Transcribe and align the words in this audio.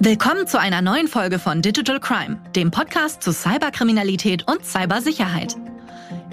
Willkommen 0.00 0.46
zu 0.46 0.58
einer 0.58 0.82
neuen 0.82 1.06
Folge 1.06 1.38
von 1.38 1.62
Digital 1.62 2.00
Crime, 2.00 2.40
dem 2.56 2.70
Podcast 2.70 3.22
zu 3.22 3.32
Cyberkriminalität 3.32 4.48
und 4.48 4.64
Cybersicherheit. 4.64 5.54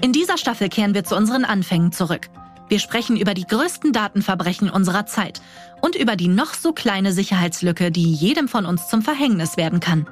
In 0.02 0.12
dieser 0.12 0.38
Staffel 0.38 0.68
kehren 0.68 0.94
wir 0.94 1.04
zu 1.04 1.16
unseren 1.16 1.44
Anfängen 1.44 1.92
zurück. 1.92 2.28
Wir 2.68 2.78
sprechen 2.78 3.16
über 3.16 3.34
die 3.34 3.46
größten 3.46 3.92
Datenverbrechen 3.92 4.70
unserer 4.70 5.06
Zeit 5.06 5.40
und 5.82 5.94
über 5.94 6.16
die 6.16 6.28
noch 6.28 6.54
so 6.54 6.72
kleine 6.72 7.12
Sicherheitslücke, 7.12 7.90
die 7.90 8.12
jedem 8.12 8.48
von 8.48 8.66
uns 8.66 8.88
zum 8.88 9.02
Verhängnis 9.02 9.56
werden 9.56 9.80
kann. 9.80 10.06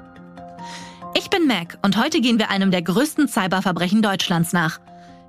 Ich 1.17 1.31
bin 1.31 1.47
Mac 1.47 1.79
und 1.83 1.97
heute 1.97 2.21
gehen 2.21 2.39
wir 2.39 2.51
einem 2.51 2.71
der 2.71 2.83
größten 2.83 3.29
Cyberverbrechen 3.29 4.03
Deutschlands 4.03 4.53
nach. 4.53 4.79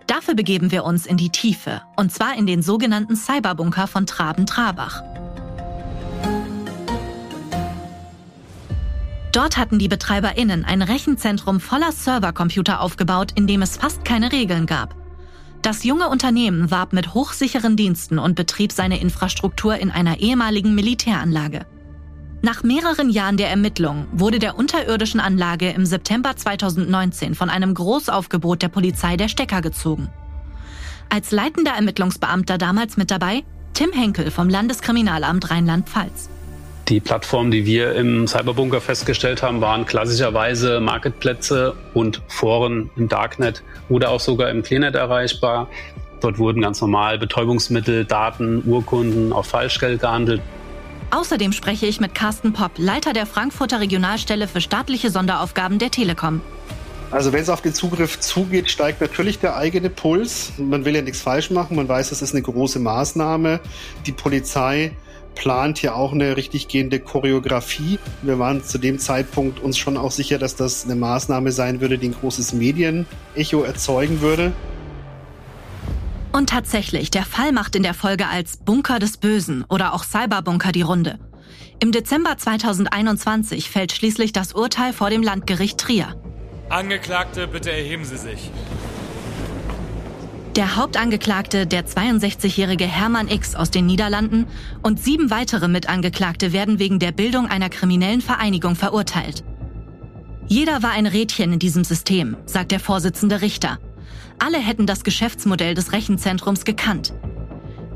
Dafür 0.08 0.36
begeben 0.36 0.72
wir 0.72 0.86
uns 0.86 1.06
in 1.06 1.18
die 1.18 1.30
Tiefe, 1.30 1.82
und 1.96 2.12
zwar 2.12 2.36
in 2.36 2.48
den 2.48 2.64
sogenannten 2.64 3.16
Cyberbunker 3.16 3.88
von 3.88 4.06
Traben-Trabach. 4.06 5.04
Dort 9.32 9.58
hatten 9.58 9.78
die 9.78 9.88
BetreiberInnen 9.88 10.66
ein 10.66 10.82
Rechenzentrum 10.82 11.60
voller 11.60 11.92
Servercomputer 11.92 12.82
aufgebaut, 12.82 13.32
in 13.36 13.46
dem 13.46 13.62
es 13.62 13.78
fast 13.78 14.04
keine 14.04 14.32
Regeln 14.32 14.66
gab. 14.66 14.96
Das 15.62 15.84
junge 15.84 16.08
Unternehmen 16.08 16.72
warb 16.72 16.94
mit 16.94 17.14
hochsicheren 17.14 17.76
Diensten 17.76 18.18
und 18.18 18.36
betrieb 18.36 18.72
seine 18.72 19.00
Infrastruktur 19.00 19.76
in 19.76 19.92
einer 19.92 20.20
ehemaligen 20.20 20.74
Militäranlage. 20.74 21.66
Nach 22.42 22.64
mehreren 22.64 23.10
Jahren 23.10 23.36
der 23.36 23.50
Ermittlungen 23.50 24.08
wurde 24.14 24.40
der 24.40 24.58
unterirdischen 24.58 25.20
Anlage 25.20 25.72
im 25.72 25.86
September 25.86 26.38
2019 26.38 27.36
von 27.36 27.50
einem 27.50 27.74
Großaufgebot 27.74 28.62
der 28.62 28.70
Polizei 28.70 29.18
der 29.18 29.28
Stecker 29.28 29.62
gezogen. 29.62 30.10
Als 31.10 31.32
leitender 31.32 31.72
Ermittlungsbeamter 31.72 32.58
damals 32.58 32.96
mit 32.96 33.12
dabei 33.12 33.44
Tim 33.74 33.92
Henkel 33.92 34.32
vom 34.32 34.48
Landeskriminalamt 34.48 35.52
Rheinland-Pfalz. 35.52 36.30
Die 36.90 37.00
Plattformen, 37.00 37.52
die 37.52 37.68
wir 37.68 37.94
im 37.94 38.28
Cyberbunker 38.28 38.82
festgestellt 38.82 39.44
haben, 39.44 39.62
waren 39.62 39.86
klassischerweise 39.86 40.80
Marketplätze 40.80 41.76
und 41.94 42.24
Foren 42.28 42.90
im 42.96 43.08
Darknet 43.08 43.62
oder 43.90 44.10
auch 44.10 44.20
sogar 44.20 44.50
im 44.50 44.64
Clearnet 44.64 44.96
erreichbar. 44.96 45.70
Dort 46.20 46.40
wurden 46.40 46.64
ganz 46.64 46.82
normal 46.82 47.20
Betäubungsmittel, 47.20 48.06
Daten, 48.06 48.64
Urkunden 48.66 49.32
auf 49.32 49.46
Falschgeld 49.46 50.02
gehandelt. 50.02 50.42
Außerdem 51.12 51.52
spreche 51.52 51.86
ich 51.86 52.00
mit 52.00 52.16
Carsten 52.16 52.54
Popp, 52.54 52.72
Leiter 52.78 53.14
der 53.14 53.28
Frankfurter 53.28 53.80
Regionalstelle 53.80 54.48
für 54.48 54.60
staatliche 54.60 55.12
Sonderaufgaben 55.12 55.78
der 55.78 55.92
Telekom. 55.92 56.42
Also 57.12 57.34
wenn 57.34 57.44
es 57.44 57.50
auf 57.50 57.62
den 57.62 57.76
Zugriff 57.76 58.20
zugeht, 58.20 58.70
steigt 58.70 59.00
natürlich 59.00 59.38
der 59.38 59.56
eigene 59.56 59.92
Puls. 59.92 60.54
Man 60.58 60.86
will 60.86 60.96
ja 60.96 61.04
nichts 61.04 61.22
falsch 61.22 61.52
machen. 61.52 61.76
Man 61.76 61.88
weiß, 61.88 62.12
es 62.12 62.24
ist 62.24 62.34
eine 62.34 62.42
große 62.42 62.80
Maßnahme. 62.80 63.60
Die 64.08 64.12
Polizei 64.12 64.92
plant 65.36 65.78
hier 65.78 65.96
auch 65.96 66.12
eine 66.12 66.38
richtig 66.38 66.68
gehende 66.68 67.00
Choreografie. 67.00 68.00
Wir 68.22 68.40
waren 68.40 68.64
zu 68.64 68.78
dem 68.78 69.00
Zeitpunkt 69.00 69.60
uns 69.60 69.78
schon 69.78 69.98
auch 69.98 70.12
sicher, 70.12 70.38
dass 70.38 70.56
das 70.56 70.86
eine 70.86 70.96
Maßnahme 70.96 71.52
sein 71.52 71.82
würde, 71.82 71.98
die 71.98 72.10
ein 72.10 72.16
großes 72.20 72.54
Medienecho 72.54 73.64
erzeugen 73.64 74.22
würde. 74.22 74.52
Und 76.32 76.50
tatsächlich, 76.50 77.10
der 77.10 77.24
Fall 77.24 77.52
macht 77.52 77.76
in 77.76 77.84
der 77.84 77.94
Folge 77.94 78.28
als 78.28 78.58
Bunker 78.58 79.00
des 79.00 79.18
Bösen 79.18 79.66
oder 79.68 79.94
auch 79.94 80.04
Cyberbunker 80.04 80.72
die 80.72 80.84
Runde. 80.84 81.20
Im 81.80 81.92
Dezember 81.92 82.38
2021 82.38 83.70
fällt 83.70 83.94
schließlich 83.94 84.34
das 84.34 84.54
Urteil 84.54 84.94
vor 84.94 85.10
dem 85.10 85.24
Landgericht 85.24 85.80
Trier. 85.80 86.16
Angeklagte, 86.70 87.48
bitte 87.48 87.72
erheben 87.72 88.06
Sie 88.06 88.18
sich. 88.18 88.52
Der 90.60 90.76
Hauptangeklagte, 90.76 91.66
der 91.66 91.88
62-jährige 91.88 92.84
Hermann 92.84 93.30
X 93.30 93.56
aus 93.56 93.72
den 93.72 93.86
Niederlanden 93.86 94.46
und 94.84 95.02
sieben 95.02 95.32
weitere 95.32 95.70
Mitangeklagte 95.70 96.52
werden 96.52 96.80
wegen 96.80 97.00
der 97.00 97.14
Bildung 97.14 97.48
einer 97.48 97.70
kriminellen 97.70 98.20
Vereinigung 98.20 98.76
verurteilt. 98.76 99.46
Jeder 100.50 100.84
war 100.84 100.92
ein 100.92 101.08
Rädchen 101.08 101.54
in 101.54 101.60
diesem 101.60 101.86
System, 101.86 102.36
sagt 102.46 102.72
der 102.72 102.82
Vorsitzende 102.82 103.42
Richter. 103.42 103.80
Alle 104.38 104.58
hätten 104.58 104.86
das 104.86 105.06
Geschäftsmodell 105.06 105.76
des 105.76 105.94
Rechenzentrums 105.94 106.66
gekannt. 106.66 107.14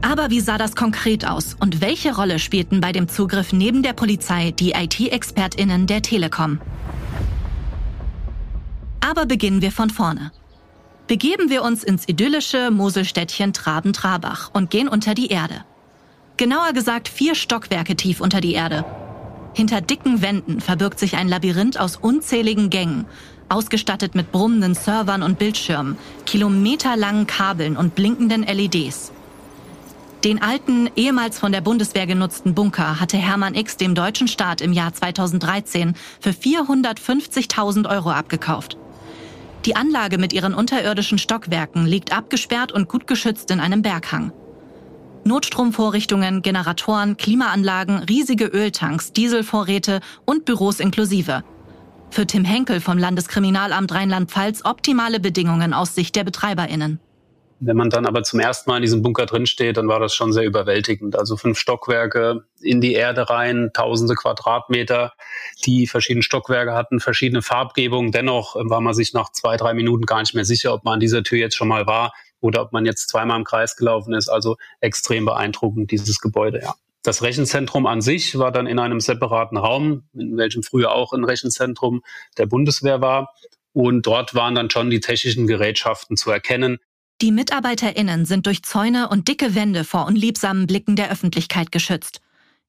Aber 0.02 0.30
wie 0.30 0.40
sah 0.40 0.58
das 0.58 0.74
konkret 0.74 1.28
aus 1.28 1.58
und 1.60 1.82
welche 1.82 2.16
Rolle 2.16 2.40
spielten 2.40 2.80
bei 2.80 2.94
dem 2.94 3.10
Zugriff 3.10 3.52
neben 3.52 3.84
der 3.84 3.92
Polizei 3.92 4.52
die 4.52 4.72
IT-Expertinnen 4.72 5.86
der 5.86 6.02
Telekom? 6.02 6.62
Aber 9.02 9.26
beginnen 9.26 9.62
wir 9.62 9.74
von 9.74 9.90
vorne 9.90 10.32
begeben 11.08 11.50
wir 11.50 11.64
uns 11.64 11.84
ins 11.84 12.08
idyllische 12.08 12.72
Moselstädtchen 12.72 13.54
Traben-Trabach 13.54 14.52
und 14.54 14.70
gehen 14.70 14.88
unter 14.88 15.14
die 15.14 15.28
Erde. 15.28 15.66
Genauer 16.38 16.74
gesagt 16.74 17.10
vier 17.10 17.36
Stockwerke 17.36 17.96
tief 17.96 18.22
unter 18.22 18.42
die 18.42 18.54
Erde. 18.54 18.86
Hinter 19.54 19.82
dicken 19.82 20.22
Wänden 20.22 20.62
verbirgt 20.62 21.00
sich 21.00 21.16
ein 21.16 21.28
Labyrinth 21.28 21.80
aus 21.80 21.96
unzähligen 21.96 22.70
Gängen, 22.70 23.06
ausgestattet 23.50 24.16
mit 24.16 24.32
brummenden 24.32 24.74
Servern 24.74 25.22
und 25.22 25.38
Bildschirmen, 25.38 25.98
kilometerlangen 26.26 27.28
Kabeln 27.28 27.78
und 27.78 27.94
blinkenden 27.94 28.44
LEDs. 28.44 29.12
Den 30.24 30.42
alten, 30.42 30.90
ehemals 30.96 31.38
von 31.38 31.52
der 31.52 31.60
Bundeswehr 31.60 32.08
genutzten 32.08 32.56
Bunker 32.56 33.02
hatte 33.02 33.18
Hermann 33.18 33.56
X 33.56 33.76
dem 33.76 33.94
deutschen 33.94 34.30
Staat 34.30 34.62
im 34.62 34.72
Jahr 34.72 34.94
2013 34.94 35.96
für 36.22 36.30
450.000 36.30 37.90
Euro 37.90 38.10
abgekauft. 38.10 38.78
Die 39.66 39.76
Anlage 39.78 40.18
mit 40.18 40.34
ihren 40.34 40.54
unterirdischen 40.54 41.18
Stockwerken 41.18 41.86
liegt 41.86 42.16
abgesperrt 42.16 42.74
und 42.74 42.90
gut 42.90 43.08
geschützt 43.08 43.50
in 43.50 43.62
einem 43.62 43.82
Berghang. 43.82 44.34
Notstromvorrichtungen, 45.24 46.42
Generatoren, 46.42 47.16
Klimaanlagen, 47.16 48.00
riesige 48.00 48.46
Öltanks, 48.46 49.14
Dieselvorräte 49.14 50.02
und 50.26 50.44
Büros 50.44 50.82
inklusive. 50.82 51.44
Für 52.10 52.28
Tim 52.28 52.44
Henkel 52.44 52.82
vom 52.82 52.98
Landeskriminalamt 52.98 53.94
Rheinland-Pfalz 53.94 54.66
optimale 54.66 55.22
Bedingungen 55.22 55.74
aus 55.74 55.96
Sicht 55.96 56.16
der 56.18 56.26
BetreiberInnen. 56.26 57.00
Wenn 57.66 57.78
man 57.78 57.90
dann 57.90 58.06
aber 58.06 58.24
zum 58.24 58.40
ersten 58.40 58.70
Mal 58.70 58.78
in 58.78 58.82
diesem 58.82 59.02
Bunker 59.02 59.26
drinsteht, 59.26 59.78
dann 59.78 59.88
war 59.88 60.00
das 60.00 60.14
schon 60.14 60.34
sehr 60.34 60.44
überwältigend. 60.44 61.18
Also 61.18 61.38
fünf 61.38 61.58
Stockwerke 61.58 62.44
in 62.62 62.82
die 62.82 62.94
Erde 62.94 63.30
rein, 63.30 63.72
tausende 63.74 64.16
Quadratmeter. 64.16 65.14
Die 65.66 65.88
verschiedenen 65.88 66.24
Stockwerke 66.24 66.74
hatten 66.74 67.00
verschiedene 67.00 67.42
Farbgebungen. 67.42 68.12
Dennoch 68.12 68.56
war 68.56 68.82
man 68.82 68.94
sich 68.94 69.14
nach 69.14 69.32
zwei, 69.32 69.56
drei 69.56 69.74
Minuten 69.74 70.06
gar 70.06 70.20
nicht 70.20 70.36
mehr 70.36 70.46
sicher, 70.46 70.74
ob 70.74 70.84
man 70.84 70.96
an 70.96 71.00
dieser 71.00 71.24
Tür 71.24 71.38
jetzt 71.38 71.56
schon 71.56 71.70
mal 71.70 71.88
war 71.88 72.14
oder 72.42 72.62
ob 72.62 72.74
man 72.74 72.86
jetzt 72.86 73.10
zweimal 73.10 73.38
im 73.38 73.46
Kreis 73.46 73.78
gelaufen 73.78 74.14
ist. 74.14 74.28
Also 74.28 74.58
extrem 74.82 75.26
beeindruckend, 75.26 75.92
dieses 75.92 76.20
Gebäude, 76.20 76.62
ja. 76.62 76.76
Das 77.06 77.22
Rechenzentrum 77.22 77.86
an 77.86 78.02
sich 78.02 78.40
war 78.40 78.52
dann 78.52 78.66
in 78.66 78.80
einem 78.80 79.02
separaten 79.02 79.58
Raum, 79.58 80.04
in 80.14 80.38
welchem 80.38 80.64
früher 80.64 80.94
auch 80.94 81.12
ein 81.12 81.26
Rechenzentrum 81.26 82.02
der 82.38 82.46
Bundeswehr 82.46 83.02
war. 83.02 83.34
Und 83.74 84.06
dort 84.06 84.36
waren 84.36 84.56
dann 84.56 84.70
schon 84.70 84.90
die 84.90 85.02
technischen 85.02 85.46
Gerätschaften 85.46 86.16
zu 86.16 86.32
erkennen. 86.32 86.80
Die 87.24 87.32
MitarbeiterInnen 87.32 88.26
sind 88.26 88.48
durch 88.48 88.64
Zäune 88.64 89.08
und 89.08 89.30
dicke 89.30 89.56
Wände 89.56 89.86
vor 89.86 90.08
unliebsamen 90.08 90.68
Blicken 90.68 90.98
der 90.98 91.10
Öffentlichkeit 91.10 91.72
geschützt. 91.72 92.20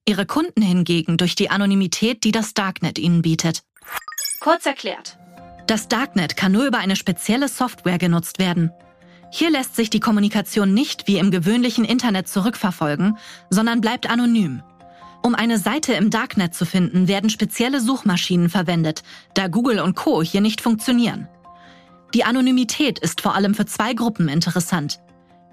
Ihre 0.07 0.25
Kunden 0.25 0.61
hingegen 0.61 1.17
durch 1.17 1.35
die 1.35 1.49
Anonymität, 1.49 2.23
die 2.23 2.31
das 2.31 2.53
Darknet 2.53 2.97
ihnen 2.97 3.21
bietet. 3.21 3.63
Kurz 4.39 4.65
erklärt. 4.65 5.17
Das 5.67 5.89
Darknet 5.89 6.37
kann 6.37 6.53
nur 6.53 6.65
über 6.65 6.77
eine 6.77 6.95
spezielle 6.95 7.49
Software 7.49 7.97
genutzt 7.97 8.39
werden. 8.39 8.71
Hier 9.29 9.49
lässt 9.49 9.75
sich 9.75 9.89
die 9.89 9.99
Kommunikation 9.99 10.73
nicht 10.73 11.05
wie 11.05 11.17
im 11.17 11.31
gewöhnlichen 11.31 11.83
Internet 11.83 12.29
zurückverfolgen, 12.29 13.17
sondern 13.49 13.81
bleibt 13.81 14.09
anonym. 14.09 14.63
Um 15.21 15.35
eine 15.35 15.57
Seite 15.59 15.95
im 15.95 16.11
Darknet 16.11 16.55
zu 16.55 16.65
finden, 16.65 17.09
werden 17.09 17.29
spezielle 17.29 17.81
Suchmaschinen 17.81 18.47
verwendet, 18.47 19.03
da 19.33 19.49
Google 19.49 19.81
und 19.81 19.97
Co 19.97 20.23
hier 20.23 20.39
nicht 20.39 20.61
funktionieren. 20.61 21.27
Die 22.15 22.23
Anonymität 22.23 22.97
ist 22.97 23.19
vor 23.19 23.35
allem 23.35 23.53
für 23.53 23.65
zwei 23.65 23.93
Gruppen 23.93 24.29
interessant. 24.29 25.01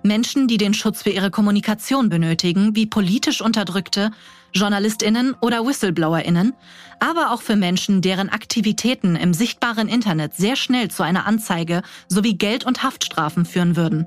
Menschen, 0.05 0.47
die 0.47 0.59
den 0.59 0.75
Schutz 0.75 1.03
für 1.03 1.11
ihre 1.11 1.33
Kommunikation 1.33 2.09
benötigen, 2.09 2.77
wie 2.77 2.87
politisch 2.87 3.41
Unterdrückte, 3.41 4.13
Journalistinnen 4.53 5.35
oder 5.41 5.67
Whistleblowerinnen, 5.67 6.55
aber 7.01 7.33
auch 7.33 7.43
für 7.43 7.57
Menschen, 7.57 8.01
deren 8.01 8.29
Aktivitäten 8.29 9.17
im 9.17 9.35
sichtbaren 9.35 9.89
Internet 9.89 10.35
sehr 10.35 10.55
schnell 10.55 10.89
zu 10.89 11.03
einer 11.03 11.27
Anzeige 11.27 11.83
sowie 12.07 12.35
Geld- 12.35 12.65
und 12.65 12.85
Haftstrafen 12.85 13.45
führen 13.45 13.75
würden. 13.75 14.07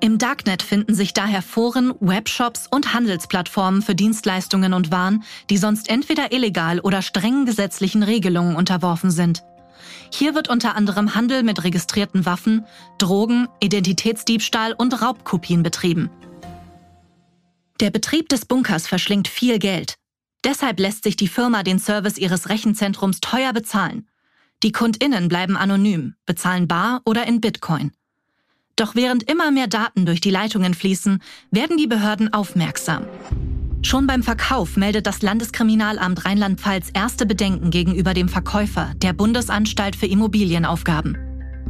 Im 0.00 0.16
Darknet 0.16 0.62
finden 0.62 0.94
sich 0.94 1.12
daher 1.12 1.42
Foren, 1.42 1.92
Webshops 2.00 2.66
und 2.66 2.94
Handelsplattformen 2.94 3.82
für 3.82 3.94
Dienstleistungen 3.94 4.72
und 4.72 4.90
Waren, 4.90 5.22
die 5.50 5.58
sonst 5.58 5.90
entweder 5.90 6.32
illegal 6.32 6.80
oder 6.80 7.02
strengen 7.02 7.44
gesetzlichen 7.44 8.02
Regelungen 8.02 8.56
unterworfen 8.56 9.10
sind. 9.10 9.42
Hier 10.10 10.34
wird 10.34 10.48
unter 10.48 10.76
anderem 10.76 11.14
Handel 11.14 11.42
mit 11.42 11.64
registrierten 11.64 12.26
Waffen, 12.26 12.64
Drogen, 12.98 13.48
Identitätsdiebstahl 13.60 14.72
und 14.72 15.00
Raubkopien 15.02 15.62
betrieben. 15.62 16.10
Der 17.80 17.90
Betrieb 17.90 18.28
des 18.28 18.46
Bunkers 18.46 18.86
verschlingt 18.86 19.28
viel 19.28 19.58
Geld. 19.58 19.96
Deshalb 20.44 20.80
lässt 20.80 21.04
sich 21.04 21.16
die 21.16 21.28
Firma 21.28 21.62
den 21.62 21.78
Service 21.78 22.18
ihres 22.18 22.48
Rechenzentrums 22.48 23.20
teuer 23.20 23.52
bezahlen. 23.52 24.08
Die 24.62 24.72
Kundinnen 24.72 25.28
bleiben 25.28 25.56
anonym, 25.56 26.14
bezahlen 26.24 26.68
bar 26.68 27.02
oder 27.04 27.26
in 27.26 27.40
Bitcoin. 27.40 27.92
Doch 28.76 28.94
während 28.94 29.30
immer 29.30 29.50
mehr 29.50 29.66
Daten 29.66 30.06
durch 30.06 30.20
die 30.20 30.30
Leitungen 30.30 30.74
fließen, 30.74 31.22
werden 31.50 31.76
die 31.76 31.86
Behörden 31.86 32.32
aufmerksam. 32.32 33.06
Schon 33.86 34.08
beim 34.08 34.24
Verkauf 34.24 34.76
meldet 34.76 35.06
das 35.06 35.22
Landeskriminalamt 35.22 36.24
Rheinland-Pfalz 36.24 36.90
erste 36.92 37.24
Bedenken 37.24 37.70
gegenüber 37.70 38.14
dem 38.14 38.28
Verkäufer 38.28 38.90
der 38.96 39.12
Bundesanstalt 39.12 39.94
für 39.94 40.06
Immobilienaufgaben. 40.06 41.16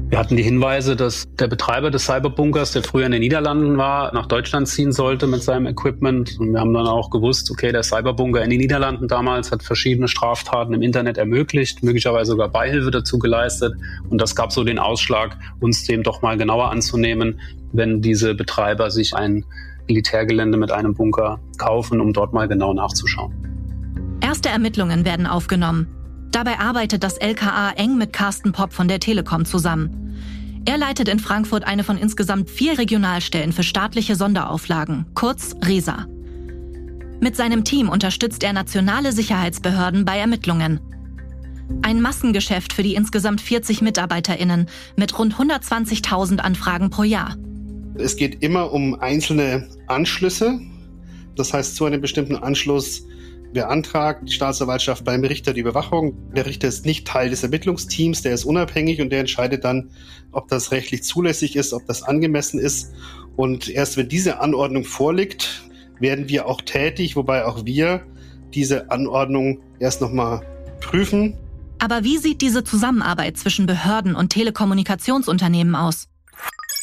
Wir 0.08 0.18
hatten 0.18 0.38
die 0.38 0.42
Hinweise, 0.42 0.96
dass 0.96 1.26
der 1.38 1.46
Betreiber 1.46 1.90
des 1.90 2.06
Cyberbunkers, 2.06 2.72
der 2.72 2.84
früher 2.84 3.04
in 3.04 3.12
den 3.12 3.20
Niederlanden 3.20 3.76
war, 3.76 4.14
nach 4.14 4.24
Deutschland 4.24 4.66
ziehen 4.66 4.92
sollte 4.92 5.26
mit 5.26 5.42
seinem 5.42 5.66
Equipment. 5.66 6.40
Und 6.40 6.54
wir 6.54 6.60
haben 6.60 6.72
dann 6.72 6.86
auch 6.86 7.10
gewusst, 7.10 7.50
okay, 7.50 7.70
der 7.70 7.82
Cyberbunker 7.82 8.42
in 8.42 8.48
den 8.48 8.60
Niederlanden 8.60 9.08
damals 9.08 9.52
hat 9.52 9.62
verschiedene 9.62 10.08
Straftaten 10.08 10.72
im 10.72 10.80
Internet 10.80 11.18
ermöglicht, 11.18 11.82
möglicherweise 11.82 12.30
sogar 12.30 12.48
Beihilfe 12.48 12.90
dazu 12.90 13.18
geleistet. 13.18 13.74
Und 14.08 14.22
das 14.22 14.34
gab 14.34 14.52
so 14.52 14.64
den 14.64 14.78
Ausschlag, 14.78 15.36
uns 15.60 15.84
dem 15.84 16.02
doch 16.02 16.22
mal 16.22 16.38
genauer 16.38 16.70
anzunehmen, 16.70 17.40
wenn 17.72 18.00
diese 18.00 18.34
Betreiber 18.34 18.90
sich 18.90 19.14
ein 19.14 19.44
Militärgelände 19.88 20.58
mit 20.58 20.70
einem 20.70 20.94
Bunker 20.94 21.40
kaufen, 21.58 22.00
um 22.00 22.12
dort 22.12 22.32
mal 22.32 22.48
genau 22.48 22.72
nachzuschauen. 22.72 23.34
Erste 24.20 24.48
Ermittlungen 24.48 25.04
werden 25.04 25.26
aufgenommen. 25.26 25.88
Dabei 26.32 26.58
arbeitet 26.58 27.02
das 27.02 27.18
LKA 27.18 27.70
eng 27.76 27.96
mit 27.96 28.12
Carsten 28.12 28.52
Popp 28.52 28.72
von 28.72 28.88
der 28.88 29.00
Telekom 29.00 29.44
zusammen. 29.44 30.18
Er 30.66 30.78
leitet 30.78 31.08
in 31.08 31.20
Frankfurt 31.20 31.64
eine 31.64 31.84
von 31.84 31.96
insgesamt 31.96 32.50
vier 32.50 32.76
Regionalstellen 32.76 33.52
für 33.52 33.62
staatliche 33.62 34.16
Sonderauflagen, 34.16 35.06
kurz 35.14 35.54
RESA. 35.64 36.06
Mit 37.20 37.36
seinem 37.36 37.64
Team 37.64 37.88
unterstützt 37.88 38.42
er 38.42 38.52
nationale 38.52 39.12
Sicherheitsbehörden 39.12 40.04
bei 40.04 40.18
Ermittlungen. 40.18 40.80
Ein 41.82 42.00
Massengeschäft 42.00 42.72
für 42.72 42.82
die 42.82 42.94
insgesamt 42.94 43.40
40 43.40 43.80
MitarbeiterInnen 43.80 44.66
mit 44.96 45.18
rund 45.18 45.36
120.000 45.36 46.38
Anfragen 46.38 46.90
pro 46.90 47.04
Jahr. 47.04 47.36
Es 47.94 48.16
geht 48.16 48.42
immer 48.42 48.72
um 48.72 48.94
einzelne 49.00 49.68
Anschlüsse. 49.88 50.60
Das 51.34 51.52
heißt, 51.52 51.76
zu 51.76 51.84
einem 51.84 52.00
bestimmten 52.00 52.36
Anschluss 52.36 53.06
beantragt 53.52 54.28
die 54.28 54.32
Staatsanwaltschaft 54.32 55.04
beim 55.04 55.24
Richter 55.24 55.52
die 55.52 55.60
Überwachung. 55.60 56.32
Der 56.34 56.46
Richter 56.46 56.68
ist 56.68 56.84
nicht 56.84 57.06
Teil 57.06 57.30
des 57.30 57.42
Ermittlungsteams, 57.42 58.22
der 58.22 58.34
ist 58.34 58.44
unabhängig 58.44 59.00
und 59.00 59.10
der 59.10 59.20
entscheidet 59.20 59.64
dann, 59.64 59.90
ob 60.32 60.48
das 60.48 60.72
rechtlich 60.72 61.04
zulässig 61.04 61.56
ist, 61.56 61.72
ob 61.72 61.86
das 61.86 62.02
angemessen 62.02 62.60
ist. 62.60 62.92
Und 63.36 63.68
erst 63.68 63.96
wenn 63.96 64.08
diese 64.08 64.40
Anordnung 64.40 64.84
vorliegt, 64.84 65.62
werden 65.98 66.28
wir 66.28 66.46
auch 66.46 66.60
tätig, 66.60 67.16
wobei 67.16 67.44
auch 67.44 67.64
wir 67.64 68.06
diese 68.54 68.90
Anordnung 68.90 69.60
erst 69.78 70.00
nochmal 70.00 70.46
prüfen. 70.80 71.36
Aber 71.78 72.04
wie 72.04 72.18
sieht 72.18 72.40
diese 72.40 72.64
Zusammenarbeit 72.64 73.36
zwischen 73.36 73.66
Behörden 73.66 74.14
und 74.16 74.30
Telekommunikationsunternehmen 74.30 75.74
aus? 75.74 76.08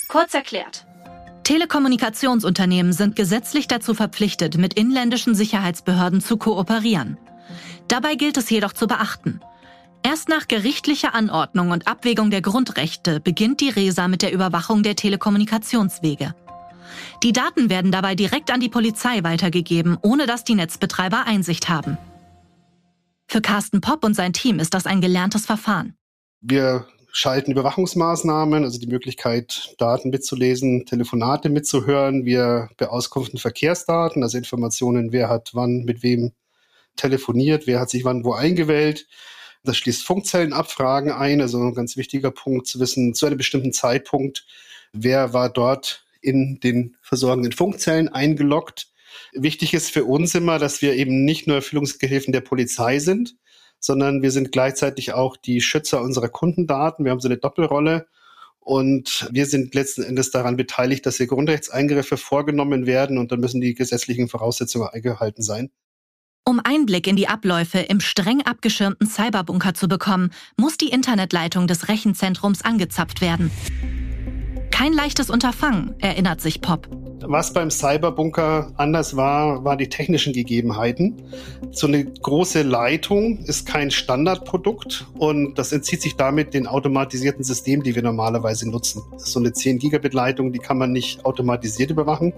Kurz 0.08 0.34
erklärt. 0.34 0.86
Telekommunikationsunternehmen 1.44 2.94
sind 2.94 3.16
gesetzlich 3.16 3.68
dazu 3.68 3.94
verpflichtet, 3.94 4.58
mit 4.58 4.74
inländischen 4.74 5.36
Sicherheitsbehörden 5.36 6.22
zu 6.22 6.38
kooperieren. 6.38 7.18
Dabei 7.88 8.16
gilt 8.16 8.38
es 8.38 8.50
jedoch 8.50 8.74
zu 8.74 8.88
beachten. 8.88 9.42
Erst 10.04 10.30
nach 10.30 10.48
gerichtlicher 10.48 11.14
Anordnung 11.16 11.72
und 11.72 11.88
Abwägung 11.88 12.30
der 12.30 12.42
Grundrechte 12.42 13.20
beginnt 13.20 13.62
die 13.62 13.70
RESA 13.70 14.08
mit 14.08 14.22
der 14.22 14.34
Überwachung 14.34 14.84
der 14.84 14.96
Telekommunikationswege. 14.96 16.36
Die 17.24 17.32
Daten 17.32 17.70
werden 17.70 17.92
dabei 17.92 18.16
direkt 18.16 18.52
an 18.52 18.60
die 18.60 18.70
Polizei 18.70 19.24
weitergegeben, 19.24 19.98
ohne 20.02 20.26
dass 20.26 20.44
die 20.44 20.56
Netzbetreiber 20.56 21.26
Einsicht 21.26 21.70
haben. 21.70 21.98
Für 23.28 23.42
Carsten 23.42 23.82
Popp 23.82 24.04
und 24.04 24.14
sein 24.14 24.34
Team 24.34 24.60
ist 24.60 24.74
das 24.74 24.86
ein 24.86 25.02
gelerntes 25.02 25.46
Verfahren. 25.46 25.96
Wir 26.42 26.86
schalten 27.16 27.52
Überwachungsmaßnahmen, 27.52 28.64
also 28.64 28.80
die 28.80 28.88
Möglichkeit, 28.88 29.76
Daten 29.78 30.10
mitzulesen, 30.10 30.88
Telefonate 30.88 31.50
mitzuhören. 31.50 32.26
Wir 32.26 32.70
beauskunften 32.78 33.38
Verkehrsdaten, 33.38 34.24
also 34.24 34.40
Informationen, 34.40 35.12
wer 35.12 35.30
hat 35.30 35.52
wann 35.54 35.84
mit 35.84 36.02
wem 36.02 36.32
telefoniert, 36.96 37.68
wer 37.68 37.80
hat 37.80 37.92
sich 37.92 38.04
wann 38.04 38.26
wo 38.26 38.34
eingewählt. 38.34 39.08
Das 39.64 39.78
schließt 39.78 40.04
Funkzellenabfragen 40.04 41.12
ein, 41.12 41.40
also 41.40 41.60
ein 41.60 41.76
ganz 41.76 41.98
wichtiger 41.98 42.32
Punkt 42.32 42.66
zu 42.66 42.80
wissen, 42.80 43.14
zu 43.14 43.28
einem 43.28 43.38
bestimmten 43.38 43.74
Zeitpunkt, 43.74 44.48
wer 44.92 45.34
war 45.34 45.50
dort 45.54 46.06
in 46.20 46.60
den 46.62 46.98
versorgenden 47.04 47.52
Funkzellen 47.52 48.10
eingeloggt. 48.10 48.88
Wichtig 49.34 49.76
ist 49.76 49.92
für 49.92 50.06
uns 50.06 50.34
immer, 50.34 50.58
dass 50.58 50.82
wir 50.82 50.96
eben 50.96 51.26
nicht 51.26 51.46
nur 51.46 51.58
Erfüllungsgehilfen 51.58 52.34
der 52.34 52.42
Polizei 52.42 52.98
sind, 52.98 53.36
sondern 53.84 54.22
wir 54.22 54.32
sind 54.32 54.54
gleichzeitig 54.54 55.14
auch 55.14 55.36
die 55.36 55.60
Schützer 55.60 56.02
unserer 56.02 56.30
Kundendaten. 56.30 57.04
Wir 57.04 57.12
haben 57.12 57.20
so 57.20 57.28
eine 57.28 57.38
Doppelrolle. 57.38 58.08
Und 58.62 59.28
wir 59.30 59.46
sind 59.46 59.76
letzten 59.76 60.04
Endes 60.04 60.32
daran 60.32 60.56
beteiligt, 60.56 61.06
dass 61.06 61.18
hier 61.18 61.28
Grundrechtseingriffe 61.28 62.16
vorgenommen 62.16 62.86
werden 62.86 63.18
und 63.18 63.34
dann 63.34 63.42
müssen 63.42 63.60
die 63.60 63.74
gesetzlichen 63.74 64.30
Voraussetzungen 64.30 64.88
eingehalten 64.88 65.44
sein. 65.44 65.70
Um 66.46 66.62
Einblick 66.64 67.08
in 67.08 67.18
die 67.18 67.28
Abläufe 67.28 67.80
im 67.80 68.00
streng 68.00 68.42
abgeschirmten 68.42 69.06
Cyberbunker 69.06 69.74
zu 69.74 69.90
bekommen, 69.90 70.32
muss 70.56 70.78
die 70.78 70.90
Internetleitung 70.90 71.68
des 71.68 71.90
Rechenzentrums 71.90 72.62
angezapft 72.62 73.20
werden. 73.20 73.52
Kein 74.72 74.94
leichtes 74.94 75.30
Unterfangen, 75.30 76.00
erinnert 76.00 76.40
sich 76.40 76.62
Pop. 76.62 77.03
Was 77.26 77.54
beim 77.54 77.72
Cyberbunker 77.72 78.72
anders 78.78 79.16
war, 79.16 79.64
waren 79.64 79.78
die 79.78 79.90
technischen 79.90 80.34
Gegebenheiten. 80.34 81.24
So 81.72 81.88
eine 81.88 82.06
große 82.06 82.64
Leitung 82.64 83.40
ist 83.40 83.66
kein 83.66 83.92
Standardprodukt 83.92 85.08
und 85.18 85.58
das 85.58 85.72
entzieht 85.72 86.02
sich 86.02 86.16
damit 86.16 86.54
den 86.54 86.68
automatisierten 86.68 87.44
Systemen, 87.44 87.84
die 87.84 87.96
wir 87.96 88.04
normalerweise 88.04 88.70
nutzen. 88.70 89.02
So 89.18 89.40
eine 89.40 89.54
10 89.54 89.80
Gigabit 89.80 90.14
Leitung, 90.14 90.52
die 90.52 90.60
kann 90.60 90.78
man 90.78 90.92
nicht 90.92 91.26
automatisiert 91.26 91.92
überwachen. 91.92 92.34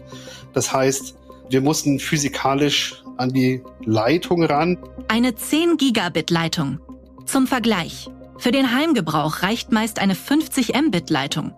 Das 0.54 0.72
heißt, 0.72 1.16
wir 1.50 1.62
mussten 1.62 2.00
physikalisch 2.00 3.04
an 3.18 3.32
die 3.32 3.62
Leitung 3.84 4.44
ran. 4.44 4.78
Eine 5.08 5.36
10 5.36 5.78
Gigabit 5.78 6.30
Leitung. 6.30 6.80
Zum 7.26 7.48
Vergleich. 7.48 8.10
Für 8.38 8.52
den 8.52 8.76
Heimgebrauch 8.76 9.42
reicht 9.42 9.72
meist 9.72 10.00
eine 10.00 10.16
50 10.16 10.74
Mbit 10.76 11.10
Leitung. 11.10 11.54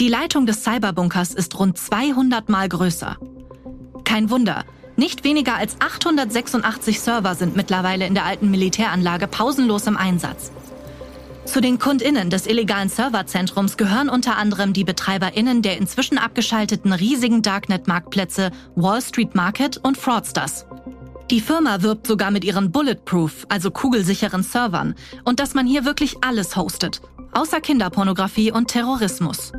Die 0.00 0.08
Leitung 0.08 0.46
des 0.46 0.64
Cyberbunkers 0.64 1.34
ist 1.34 1.58
rund 1.58 1.76
200 1.76 2.48
Mal 2.48 2.70
größer. 2.70 3.18
Kein 4.04 4.30
Wunder, 4.30 4.64
nicht 4.96 5.24
weniger 5.24 5.56
als 5.56 5.76
886 5.78 6.98
Server 6.98 7.34
sind 7.34 7.54
mittlerweile 7.54 8.06
in 8.06 8.14
der 8.14 8.24
alten 8.24 8.50
Militäranlage 8.50 9.26
pausenlos 9.26 9.86
im 9.86 9.98
Einsatz. 9.98 10.52
Zu 11.44 11.60
den 11.60 11.78
KundInnen 11.78 12.30
des 12.30 12.46
illegalen 12.46 12.88
Serverzentrums 12.88 13.76
gehören 13.76 14.08
unter 14.08 14.38
anderem 14.38 14.72
die 14.72 14.84
BetreiberInnen 14.84 15.60
der 15.60 15.76
inzwischen 15.76 16.16
abgeschalteten 16.16 16.94
riesigen 16.94 17.42
Darknet-Marktplätze 17.42 18.52
Wall 18.76 19.02
Street 19.02 19.34
Market 19.34 19.76
und 19.76 19.98
Fraudsters. 19.98 20.64
Die 21.30 21.42
Firma 21.42 21.82
wirbt 21.82 22.06
sogar 22.06 22.30
mit 22.30 22.46
ihren 22.46 22.72
Bulletproof, 22.72 23.44
also 23.50 23.70
kugelsicheren 23.70 24.44
Servern 24.44 24.94
und 25.24 25.40
dass 25.40 25.52
man 25.52 25.66
hier 25.66 25.84
wirklich 25.84 26.24
alles 26.24 26.56
hostet, 26.56 27.02
außer 27.32 27.60
Kinderpornografie 27.60 28.50
und 28.50 28.68
Terrorismus. 28.68 29.52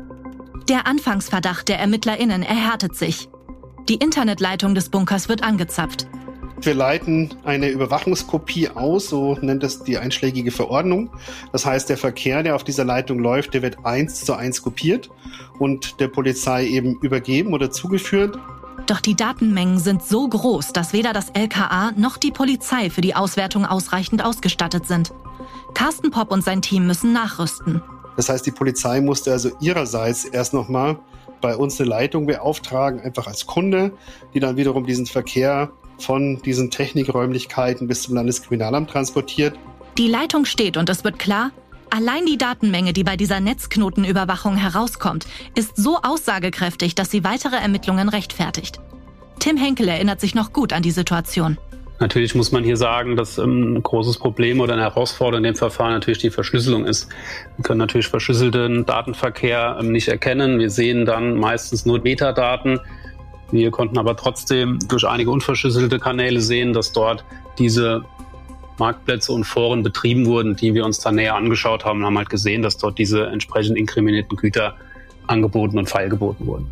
Der 0.68 0.86
Anfangsverdacht 0.86 1.68
der 1.68 1.80
ErmittlerInnen 1.80 2.42
erhärtet 2.42 2.94
sich. 2.94 3.28
Die 3.88 3.96
Internetleitung 3.96 4.74
des 4.74 4.90
Bunkers 4.90 5.28
wird 5.28 5.42
angezapft. 5.42 6.06
Wir 6.60 6.74
leiten 6.74 7.34
eine 7.42 7.70
Überwachungskopie 7.70 8.68
aus, 8.68 9.08
so 9.08 9.36
nennt 9.40 9.64
es 9.64 9.82
die 9.82 9.98
einschlägige 9.98 10.52
Verordnung. 10.52 11.10
Das 11.50 11.66
heißt, 11.66 11.88
der 11.88 11.96
Verkehr, 11.96 12.44
der 12.44 12.54
auf 12.54 12.62
dieser 12.62 12.84
Leitung 12.84 13.18
läuft, 13.18 13.54
der 13.54 13.62
wird 13.62 13.84
eins 13.84 14.24
zu 14.24 14.34
eins 14.34 14.62
kopiert 14.62 15.10
und 15.58 15.98
der 15.98 16.06
Polizei 16.06 16.66
eben 16.66 16.98
übergeben 17.00 17.52
oder 17.52 17.72
zugeführt. 17.72 18.38
Doch 18.86 19.00
die 19.00 19.16
Datenmengen 19.16 19.80
sind 19.80 20.04
so 20.04 20.28
groß, 20.28 20.72
dass 20.72 20.92
weder 20.92 21.12
das 21.12 21.30
LKA 21.30 21.92
noch 21.96 22.16
die 22.16 22.30
Polizei 22.30 22.90
für 22.90 23.00
die 23.00 23.16
Auswertung 23.16 23.66
ausreichend 23.66 24.24
ausgestattet 24.24 24.86
sind. 24.86 25.12
Carsten 25.74 26.12
Popp 26.12 26.30
und 26.30 26.44
sein 26.44 26.62
Team 26.62 26.86
müssen 26.86 27.12
nachrüsten. 27.12 27.82
Das 28.16 28.28
heißt, 28.28 28.46
die 28.46 28.50
Polizei 28.50 29.00
musste 29.00 29.32
also 29.32 29.50
ihrerseits 29.60 30.24
erst 30.24 30.54
nochmal 30.54 30.98
bei 31.40 31.56
uns 31.56 31.80
eine 31.80 31.88
Leitung 31.88 32.26
beauftragen, 32.26 33.00
einfach 33.00 33.26
als 33.26 33.46
Kunde, 33.46 33.92
die 34.34 34.40
dann 34.40 34.56
wiederum 34.56 34.86
diesen 34.86 35.06
Verkehr 35.06 35.70
von 35.98 36.40
diesen 36.42 36.70
Technikräumlichkeiten 36.70 37.88
bis 37.88 38.02
zum 38.02 38.14
Landeskriminalamt 38.14 38.90
transportiert. 38.90 39.58
Die 39.98 40.08
Leitung 40.08 40.44
steht 40.44 40.76
und 40.76 40.88
es 40.88 41.04
wird 41.04 41.18
klar, 41.18 41.50
allein 41.90 42.24
die 42.26 42.38
Datenmenge, 42.38 42.92
die 42.92 43.04
bei 43.04 43.16
dieser 43.16 43.40
Netzknotenüberwachung 43.40 44.56
herauskommt, 44.56 45.26
ist 45.54 45.76
so 45.76 45.98
aussagekräftig, 46.02 46.94
dass 46.94 47.10
sie 47.10 47.24
weitere 47.24 47.56
Ermittlungen 47.56 48.08
rechtfertigt. 48.08 48.80
Tim 49.38 49.56
Henkel 49.56 49.88
erinnert 49.88 50.20
sich 50.20 50.34
noch 50.34 50.52
gut 50.52 50.72
an 50.72 50.82
die 50.82 50.92
Situation. 50.92 51.58
Natürlich 52.02 52.34
muss 52.34 52.50
man 52.50 52.64
hier 52.64 52.76
sagen, 52.76 53.14
dass 53.14 53.38
ähm, 53.38 53.76
ein 53.76 53.82
großes 53.84 54.18
Problem 54.18 54.58
oder 54.58 54.72
eine 54.72 54.82
Herausforderung 54.82 55.44
in 55.44 55.52
dem 55.52 55.54
Verfahren 55.54 55.92
natürlich 55.92 56.18
die 56.18 56.30
Verschlüsselung 56.30 56.84
ist. 56.84 57.08
Wir 57.56 57.62
können 57.62 57.78
natürlich 57.78 58.08
verschlüsselten 58.08 58.84
Datenverkehr 58.84 59.76
ähm, 59.78 59.92
nicht 59.92 60.08
erkennen. 60.08 60.58
Wir 60.58 60.68
sehen 60.68 61.06
dann 61.06 61.38
meistens 61.38 61.86
nur 61.86 62.00
Metadaten. 62.00 62.80
Wir 63.52 63.70
konnten 63.70 63.98
aber 63.98 64.16
trotzdem 64.16 64.80
durch 64.88 65.06
einige 65.06 65.30
unverschlüsselte 65.30 66.00
Kanäle 66.00 66.40
sehen, 66.40 66.72
dass 66.72 66.90
dort 66.90 67.24
diese 67.56 68.04
Marktplätze 68.78 69.30
und 69.30 69.44
Foren 69.44 69.84
betrieben 69.84 70.26
wurden, 70.26 70.56
die 70.56 70.74
wir 70.74 70.84
uns 70.84 70.98
dann 70.98 71.14
näher 71.14 71.36
angeschaut 71.36 71.84
haben 71.84 72.00
und 72.00 72.06
haben 72.06 72.18
halt 72.18 72.30
gesehen, 72.30 72.62
dass 72.62 72.78
dort 72.78 72.98
diese 72.98 73.28
entsprechend 73.28 73.78
inkriminierten 73.78 74.36
Güter 74.36 74.74
angeboten 75.28 75.78
und 75.78 75.88
feilgeboten 75.88 76.48
wurden. 76.48 76.68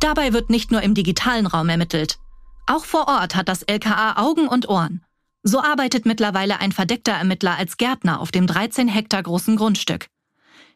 Dabei 0.00 0.34
wird 0.34 0.50
nicht 0.50 0.70
nur 0.70 0.82
im 0.82 0.92
digitalen 0.92 1.46
Raum 1.46 1.70
ermittelt. 1.70 2.18
Auch 2.66 2.84
vor 2.86 3.08
Ort 3.08 3.36
hat 3.36 3.48
das 3.48 3.62
LKA 3.62 4.16
Augen 4.16 4.48
und 4.48 4.68
Ohren. 4.68 5.04
So 5.42 5.60
arbeitet 5.60 6.06
mittlerweile 6.06 6.60
ein 6.60 6.72
verdeckter 6.72 7.12
Ermittler 7.12 7.58
als 7.58 7.76
Gärtner 7.76 8.20
auf 8.20 8.32
dem 8.32 8.46
13 8.46 8.88
Hektar 8.88 9.22
großen 9.22 9.56
Grundstück. 9.56 10.06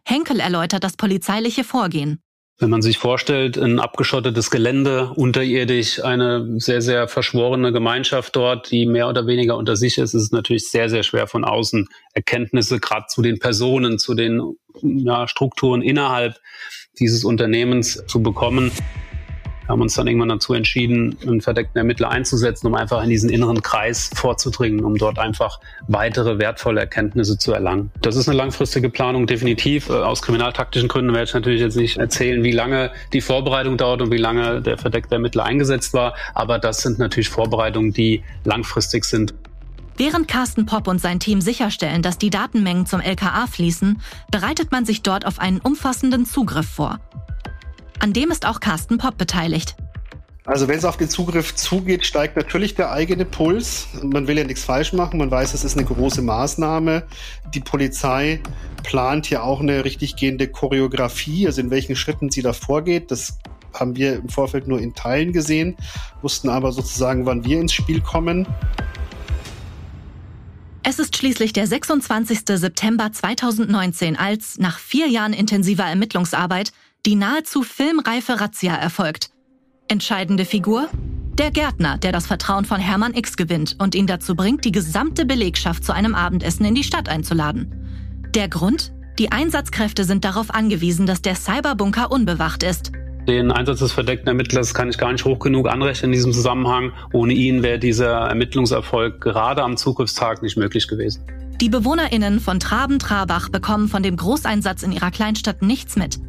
Henkel 0.05 0.41
erläutert 0.41 0.85
das 0.85 0.97
polizeiliche 0.97 1.65
Vorgehen. 1.65 2.21
Wenn 2.61 2.71
man 2.71 2.83
sich 2.83 2.99
vorstellt, 2.99 3.57
ein 3.57 3.79
abgeschottetes 3.79 4.51
Gelände, 4.51 5.13
unterirdisch, 5.15 6.05
eine 6.05 6.61
sehr, 6.61 6.83
sehr 6.83 7.07
verschworene 7.07 7.73
Gemeinschaft 7.73 8.35
dort, 8.35 8.71
die 8.71 8.85
mehr 8.85 9.09
oder 9.09 9.27
weniger 9.27 9.57
unter 9.57 9.77
sich 9.77 9.97
ist, 9.97 10.13
ist 10.13 10.23
es 10.23 10.33
natürlich 10.33 10.69
sehr, 10.69 10.91
sehr 10.91 11.05
schwer 11.05 11.29
von 11.29 11.45
außen 11.45 11.87
Erkenntnisse 12.13 12.81
gerade 12.81 13.07
zu 13.07 13.23
den 13.23 13.39
Personen, 13.39 13.99
zu 13.99 14.15
den 14.15 14.57
ja, 14.83 15.29
Strukturen 15.29 15.83
innerhalb 15.83 16.41
dieses 16.99 17.25
Unternehmens 17.25 18.05
zu 18.09 18.23
bekommen. 18.23 18.73
Wir 19.69 19.75
haben 19.75 19.83
uns 19.83 19.93
dann 19.93 20.07
irgendwann 20.07 20.31
dazu 20.31 20.55
entschieden, 20.55 21.19
einen 21.21 21.43
verdeckten 21.43 21.77
Ermittler 21.77 22.11
einzusetzen, 22.11 22.67
um 22.69 22.75
einfach 22.75 23.05
in 23.05 23.11
diesen 23.11 23.29
inneren 23.29 23.61
Kreis 23.61 24.09
vorzudringen, 24.15 24.83
um 24.83 24.97
dort 24.97 25.19
einfach 25.19 25.61
weitere 25.89 26.39
wertvolle 26.39 26.81
Erkenntnisse 26.81 27.37
zu 27.37 27.53
erlangen. 27.53 27.91
Das 28.01 28.17
ist 28.17 28.31
eine 28.31 28.39
langfristige 28.39 28.89
Planung, 28.89 29.27
definitiv. 29.27 29.91
Äh, 29.91 29.93
aus 29.93 30.23
kriminaltaktischen 30.23 30.89
Gründen 30.89 31.13
werde 31.13 31.25
ich 31.25 31.35
natürlich 31.35 31.61
jetzt 31.61 31.77
nicht 31.77 31.99
erzählen, 31.99 32.43
wie 32.43 32.53
lange 32.53 32.93
die 33.13 33.21
Vorbereitung 33.21 33.77
dauert 33.77 34.01
und 34.01 34.11
wie 34.11 34.17
lange 34.17 34.63
der 34.63 34.79
verdeckte 34.79 35.17
Ermittler 35.17 35.45
eingesetzt 35.45 35.93
war. 35.93 36.15
Aber 36.33 36.59
das 36.59 36.79
sind 36.79 36.99
natürlich 36.99 37.29
Vorbereitungen, 37.29 37.93
die 37.93 38.23
langfristig 38.45 39.05
sind. 39.05 39.35
Während 39.99 40.29
Carsten 40.29 40.65
Popp 40.65 40.89
und 40.89 40.99
sein 40.99 41.21
Team 41.21 41.43
sicherstellen, 41.43 42.01
dass 42.01 42.17
die 42.17 42.31
Datenmengen 42.31 42.87
zum 42.87 43.03
LKA 43.03 43.47
fließen, 43.47 44.01
bereitet 44.31 44.73
man 44.73 44.87
sich 44.87 45.03
dort 45.03 45.27
auf 45.27 45.39
einen 45.39 45.61
umfassenden 45.61 46.25
Zugriff 46.25 46.71
vor. 46.71 47.01
An 48.01 48.13
dem 48.13 48.31
ist 48.31 48.47
auch 48.47 48.61
Carsten 48.61 48.99
Popp 48.99 49.19
beteiligt. 49.19 49.77
Also 50.45 50.67
wenn 50.67 50.79
es 50.79 50.85
auf 50.87 50.97
den 50.97 51.11
Zugriff 51.11 51.55
zugeht, 51.55 52.07
steigt 52.07 52.37
natürlich 52.37 52.75
der 52.75 52.91
eigene 52.91 53.27
Puls. 53.27 53.89
Man 54.03 54.27
will 54.29 54.39
ja 54.39 54.45
nichts 54.45 54.65
falsch 54.65 54.95
machen. 54.95 55.19
Man 55.19 55.31
weiß, 55.31 55.53
es 55.53 55.63
ist 55.63 55.77
eine 55.77 55.85
große 55.85 56.23
Maßnahme. 56.23 57.03
Die 57.53 57.61
Polizei 57.61 58.41
plant 58.83 59.27
hier 59.27 59.43
auch 59.43 59.61
eine 59.61 59.85
richtig 59.85 60.17
gehende 60.17 60.49
Choreografie, 60.49 61.47
also 61.47 61.61
in 61.61 61.71
welchen 61.71 61.97
Schritten 61.97 62.31
sie 62.31 62.41
da 62.41 62.55
vorgeht. 62.55 63.11
Das 63.11 63.37
haben 63.75 63.97
wir 63.97 64.17
im 64.17 64.29
Vorfeld 64.31 64.69
nur 64.69 64.81
in 64.81 64.95
Teilen 64.95 65.33
gesehen, 65.33 65.77
wussten 66.23 66.49
aber 66.49 66.73
sozusagen, 66.73 67.27
wann 67.27 67.45
wir 67.45 67.61
ins 67.61 67.75
Spiel 67.75 68.01
kommen. 68.01 68.47
Es 70.83 70.99
ist 70.99 71.15
schließlich 71.15 71.53
der 71.53 71.67
26. 71.67 72.41
September 72.47 73.13
2019, 73.13 74.17
als 74.17 74.57
nach 74.57 74.79
vier 74.79 75.09
Jahren 75.09 75.35
intensiver 75.35 75.85
Ermittlungsarbeit 75.85 76.73
die 77.09 77.15
nahezu 77.15 77.63
filmreife 77.63 78.39
Razzia 78.39 78.75
erfolgt. 78.75 79.31
Entscheidende 79.89 80.45
Figur? 80.45 80.91
Der 81.39 81.51
Gärtner, 81.51 81.97
der 81.97 82.13
das 82.13 82.27
Vertrauen 82.27 82.67
von 82.67 82.79
Hermann 82.81 83.15
X 83.15 83.39
gewinnt 83.39 83.77
und 83.79 83.95
ihn 83.95 84.07
dazu 84.07 84.37
bringt, 84.37 84.67
die 84.67 84.73
gesamte 84.73 85.25
Belegschaft 85.25 85.85
zu 85.85 85.95
einem 85.95 86.15
Abendessen 86.15 86.67
in 86.67 86.75
die 86.75 86.85
Stadt 86.85 87.09
einzuladen. 87.09 88.29
Der 88.35 88.51
Grund? 88.51 88.93
Die 89.19 89.33
Einsatzkräfte 89.33 90.05
sind 90.05 90.27
darauf 90.27 90.53
angewiesen, 90.53 91.07
dass 91.07 91.23
der 91.23 91.35
Cyberbunker 91.35 92.13
unbewacht 92.13 92.63
ist. 92.63 92.93
Den 93.27 93.53
Einsatz 93.53 93.79
des 93.79 93.93
verdeckten 93.93 94.29
Ermittlers 94.29 94.75
kann 94.75 94.91
ich 94.91 94.99
gar 94.99 95.11
nicht 95.11 95.25
hoch 95.25 95.39
genug 95.39 95.67
anrechnen 95.67 96.11
in 96.11 96.13
diesem 96.13 96.35
Zusammenhang. 96.35 96.93
Ohne 97.15 97.33
ihn 97.33 97.63
wäre 97.63 97.79
dieser 97.79 98.29
Ermittlungserfolg 98.29 99.23
gerade 99.23 99.63
am 99.63 99.79
Zugriffstag 99.79 100.43
nicht 100.43 100.59
möglich 100.59 100.87
gewesen. 100.87 101.23
Die 101.59 101.71
BewohnerInnen 101.71 102.39
von 102.39 102.61
Traben-Trabach 102.61 103.49
bekommen 103.49 103.89
von 103.89 104.03
dem 104.03 104.17
Großeinsatz 104.17 104.83
in 104.83 104.93
ihrer 104.93 105.11
Kleinstadt 105.11 105.63
nichts 105.63 105.97
mit. 105.97 106.21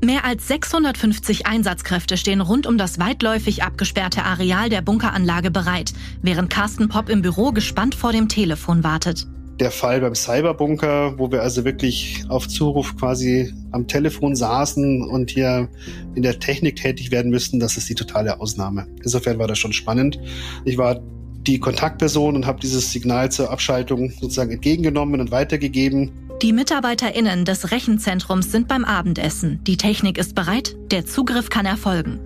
Mehr 0.00 0.24
als 0.24 0.46
650 0.46 1.46
Einsatzkräfte 1.46 2.16
stehen 2.16 2.40
rund 2.40 2.68
um 2.68 2.78
das 2.78 3.00
weitläufig 3.00 3.64
abgesperrte 3.64 4.22
Areal 4.22 4.68
der 4.68 4.80
Bunkeranlage 4.80 5.50
bereit, 5.50 5.92
während 6.22 6.50
Carsten 6.50 6.88
Popp 6.88 7.08
im 7.08 7.20
Büro 7.20 7.50
gespannt 7.50 7.96
vor 7.96 8.12
dem 8.12 8.28
Telefon 8.28 8.84
wartet. 8.84 9.26
Der 9.58 9.72
Fall 9.72 10.00
beim 10.00 10.14
Cyberbunker, 10.14 11.18
wo 11.18 11.32
wir 11.32 11.42
also 11.42 11.64
wirklich 11.64 12.24
auf 12.28 12.46
Zuruf 12.46 12.96
quasi 12.96 13.52
am 13.72 13.88
Telefon 13.88 14.36
saßen 14.36 15.02
und 15.02 15.32
hier 15.32 15.68
in 16.14 16.22
der 16.22 16.38
Technik 16.38 16.76
tätig 16.76 17.10
werden 17.10 17.32
müssten, 17.32 17.58
das 17.58 17.76
ist 17.76 17.88
die 17.88 17.96
totale 17.96 18.40
Ausnahme. 18.40 18.86
Insofern 19.02 19.40
war 19.40 19.48
das 19.48 19.58
schon 19.58 19.72
spannend. 19.72 20.20
Ich 20.64 20.78
war 20.78 21.00
die 21.48 21.58
Kontaktperson 21.58 22.36
und 22.36 22.46
habe 22.46 22.60
dieses 22.60 22.92
Signal 22.92 23.32
zur 23.32 23.50
Abschaltung 23.50 24.12
sozusagen 24.12 24.52
entgegengenommen 24.52 25.20
und 25.20 25.32
weitergegeben. 25.32 26.27
Die 26.42 26.52
MitarbeiterInnen 26.52 27.44
des 27.44 27.72
Rechenzentrums 27.72 28.52
sind 28.52 28.68
beim 28.68 28.84
Abendessen. 28.84 29.58
Die 29.64 29.76
Technik 29.76 30.18
ist 30.18 30.36
bereit, 30.36 30.76
der 30.92 31.04
Zugriff 31.04 31.50
kann 31.50 31.66
erfolgen. 31.66 32.20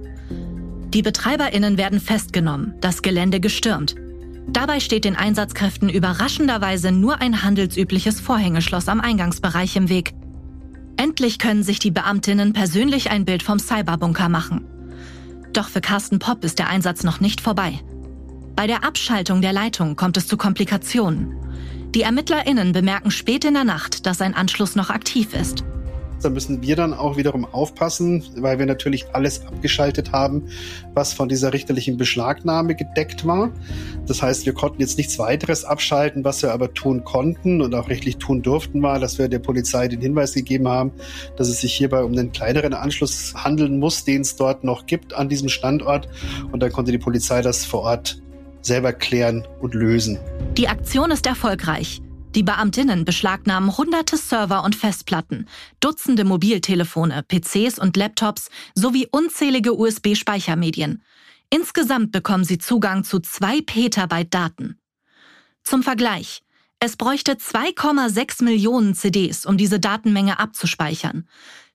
Die 0.93 1.01
BetreiberInnen 1.01 1.79
werden 1.79 1.99
festgenommen, 1.99 2.75
das 2.83 3.01
Gelände 3.01 3.41
gestürmt. 3.41 3.95
Dabei 4.49 4.81
steht 4.81 5.07
den 5.07 5.17
Einsatzkräften 5.17 5.89
überraschenderweise 5.89 6.93
nur 6.93 7.23
ein 7.23 7.43
handelsübliches 7.43 8.21
Vorhängeschloss 8.21 8.89
am 8.89 9.01
Eingangsbereich 9.01 9.77
im 9.77 9.89
Weg. 9.89 10.13
Endlich 10.99 11.39
können 11.39 11.63
sich 11.63 11.79
die 11.79 11.91
Beamtinnen 11.91 12.53
persönlich 12.53 13.11
ein 13.11 13.25
Bild 13.25 13.43
vom 13.43 13.59
Cyberbunker 13.59 14.29
machen. 14.29 14.67
Doch 15.55 15.69
für 15.69 15.81
Carsten 15.81 16.19
Popp 16.19 16.45
ist 16.45 16.59
der 16.59 16.69
Einsatz 16.69 17.03
noch 17.03 17.21
nicht 17.21 17.41
vorbei. 17.41 17.81
Bei 18.57 18.67
der 18.67 18.85
Abschaltung 18.85 19.41
der 19.41 19.55
Leitung 19.55 19.97
kommt 19.97 20.19
es 20.19 20.27
zu 20.27 20.37
Komplikationen. 20.37 21.35
Die 21.95 22.03
ErmittlerInnen 22.03 22.73
bemerken 22.73 23.11
spät 23.11 23.45
in 23.45 23.53
der 23.53 23.65
Nacht, 23.65 24.07
dass 24.07 24.23
ein 24.23 24.33
Anschluss 24.33 24.77
noch 24.77 24.89
aktiv 24.89 25.35
ist. 25.35 25.63
Da 26.23 26.31
müssen 26.31 26.63
wir 26.63 26.75
dann 26.75 26.95
auch 26.95 27.19
wiederum 27.19 27.45
aufpassen, 27.45 28.25
weil 28.37 28.59
wir 28.59 28.65
natürlich 28.65 29.05
alles 29.13 29.45
abgeschaltet 29.45 30.11
haben, 30.13 30.49
was 30.95 31.13
von 31.13 31.29
dieser 31.29 31.53
richterlichen 31.53 31.99
Beschlagnahme 31.99 32.77
gedeckt 32.77 33.27
war. 33.27 33.51
Das 34.07 34.23
heißt, 34.23 34.47
wir 34.47 34.55
konnten 34.55 34.81
jetzt 34.81 34.97
nichts 34.97 35.19
weiteres 35.19 35.65
abschalten, 35.65 36.25
was 36.25 36.41
wir 36.43 36.53
aber 36.53 36.73
tun 36.73 37.05
konnten 37.05 37.61
und 37.61 37.75
auch 37.75 37.91
rechtlich 37.91 38.17
tun 38.17 38.41
durften, 38.41 38.83
war, 38.83 38.99
dass 38.99 39.19
wir 39.19 39.29
der 39.29 39.41
Polizei 39.41 39.89
den 39.89 40.01
Hinweis 40.01 40.33
gegeben 40.33 40.69
haben, 40.69 40.93
dass 41.37 41.49
es 41.49 41.61
sich 41.61 41.75
hierbei 41.75 42.03
um 42.05 42.13
einen 42.13 42.33
kleineren 42.33 42.73
Anschluss 42.73 43.35
handeln 43.35 43.79
muss, 43.79 44.05
den 44.05 44.23
es 44.23 44.37
dort 44.37 44.65
noch 44.65 44.87
gibt 44.87 45.13
an 45.13 45.29
diesem 45.29 45.51
Standort. 45.51 46.09
Und 46.53 46.61
dann 46.63 46.73
konnte 46.73 46.91
die 46.91 46.99
Polizei 46.99 47.43
das 47.43 47.67
vor 47.67 47.81
Ort 47.81 48.23
selber 48.63 48.93
klären 48.93 49.47
und 49.61 49.75
lösen. 49.75 50.19
Die 50.57 50.69
Aktion 50.69 51.11
ist 51.11 51.27
erfolgreich. 51.27 52.01
Die 52.35 52.43
Beamtinnen 52.43 53.05
beschlagnahmen 53.05 53.77
hunderte 53.77 54.17
Server 54.17 54.65
und 54.65 54.75
Festplatten, 54.75 55.47
Dutzende 55.81 56.25
Mobiltelefone, 56.25 57.23
PCs 57.29 57.79
und 57.79 57.97
Laptops 57.97 58.49
sowie 58.75 59.07
unzählige 59.11 59.77
USB-Speichermedien. 59.77 61.03
Insgesamt 61.51 62.13
bekommen 62.13 62.45
sie 62.45 62.57
Zugang 62.57 63.05
zu 63.05 63.21
zwei 63.21 63.61
Petabyte 63.61 64.33
Daten. 64.33 64.79
Zum 65.63 65.83
Vergleich. 65.83 66.43
Es 66.81 66.97
bräuchte 66.97 67.35
2,6 67.35 68.43
Millionen 68.43 68.95
CDs, 68.95 69.45
um 69.45 69.57
diese 69.59 69.79
Datenmenge 69.79 70.39
abzuspeichern. 70.39 71.29